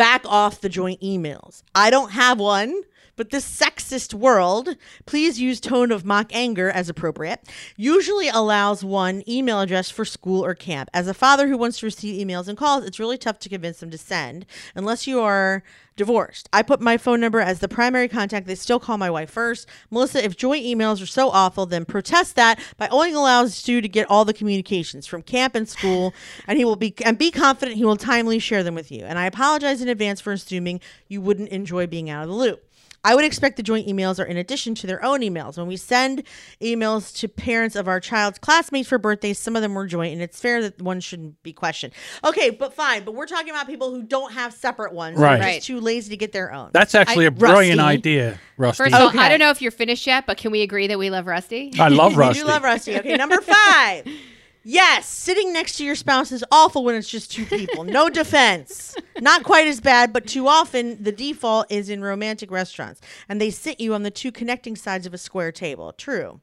[0.00, 1.62] back off the joint emails.
[1.74, 2.74] I don't have one.
[3.20, 7.40] But this sexist world, please use tone of mock anger as appropriate,
[7.76, 10.88] usually allows one email address for school or camp.
[10.94, 13.80] As a father who wants to receive emails and calls, it's really tough to convince
[13.80, 15.62] them to send unless you are
[15.96, 16.48] divorced.
[16.50, 18.46] I put my phone number as the primary contact.
[18.46, 19.68] They still call my wife first.
[19.90, 23.88] Melissa, if joint emails are so awful, then protest that by only allowing Stu to
[23.88, 26.14] get all the communications from camp and school,
[26.46, 29.04] and he will be and be confident he will timely share them with you.
[29.04, 32.66] And I apologize in advance for assuming you wouldn't enjoy being out of the loop.
[33.02, 35.56] I would expect the joint emails are in addition to their own emails.
[35.56, 36.22] When we send
[36.60, 40.20] emails to parents of our child's classmates for birthdays, some of them were joint, and
[40.20, 41.94] it's fair that one shouldn't be questioned.
[42.24, 43.04] Okay, but fine.
[43.04, 45.18] But we're talking about people who don't have separate ones.
[45.18, 45.36] Right.
[45.38, 45.54] They're Right.
[45.56, 46.70] just too lazy to get their own.
[46.72, 47.92] That's actually I- a brilliant Rusty.
[47.98, 48.84] idea, Rusty.
[48.84, 49.18] First of all, Okay.
[49.18, 51.72] I don't know if you're finished yet, but can we agree that we love Rusty?
[51.78, 52.40] I love We Rusty.
[52.42, 52.96] do love Rusty.
[52.98, 54.04] Okay, number five.
[54.62, 57.84] Yes, sitting next to your spouse is awful when it's just two people.
[57.84, 58.94] No defense.
[59.20, 63.50] Not quite as bad, but too often the default is in romantic restaurants and they
[63.50, 65.92] sit you on the two connecting sides of a square table.
[65.92, 66.40] True.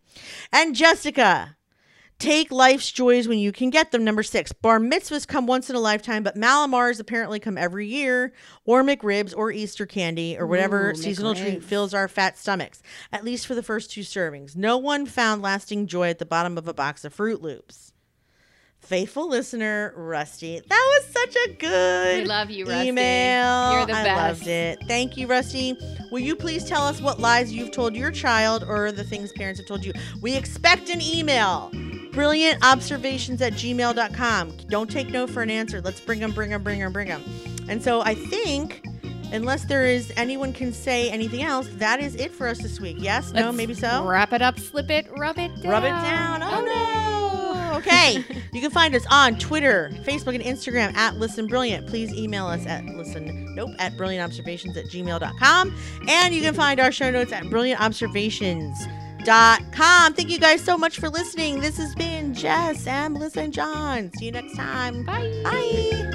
[0.52, 1.58] And Jessica,
[2.18, 4.04] take life's joys when you can get them.
[4.04, 8.34] Number six, bar mitzvahs come once in a lifetime, but Mallomars apparently come every year,
[8.66, 11.64] or McRibs, or Easter candy, or whatever Ooh, seasonal treat McRibs.
[11.64, 14.56] fills our fat stomachs, at least for the first two servings.
[14.56, 17.94] No one found lasting joy at the bottom of a box of Froot Loops.
[18.88, 20.62] Faithful listener, Rusty.
[20.62, 20.70] That
[21.02, 22.88] was such a good We love you, Rusty.
[22.88, 23.74] email.
[23.74, 24.40] You're the I best.
[24.40, 24.80] loved it.
[24.88, 25.78] Thank you, Rusty.
[26.10, 29.60] Will you please tell us what lies you've told your child or the things parents
[29.60, 29.92] have told you?
[30.22, 31.70] We expect an email.
[32.14, 34.58] Brilliant observations at gmail.com.
[34.70, 35.82] Don't take no for an answer.
[35.82, 37.24] Let's bring them, bring them, bring them, bring them.
[37.68, 38.86] And so I think,
[39.34, 42.96] unless there is anyone can say anything else, that is it for us this week.
[43.02, 43.34] Yes?
[43.34, 43.48] no?
[43.48, 44.06] Let's Maybe so?
[44.08, 45.72] Wrap it up, slip it, rub it down.
[45.72, 46.42] Rub it down.
[46.42, 47.37] Oh, no.
[47.78, 48.24] Okay.
[48.54, 51.88] you can find us on Twitter, Facebook, and Instagram at Listen Brilliant.
[51.88, 55.76] Please email us at listen, nope, at brilliantobservations at gmail.com.
[56.08, 60.14] And you can find our show notes at brilliantobservations.com.
[60.14, 61.60] Thank you guys so much for listening.
[61.60, 64.12] This has been Jess and Melissa and John.
[64.18, 65.04] See you next time.
[65.04, 65.42] Bye.
[65.44, 66.14] Bye.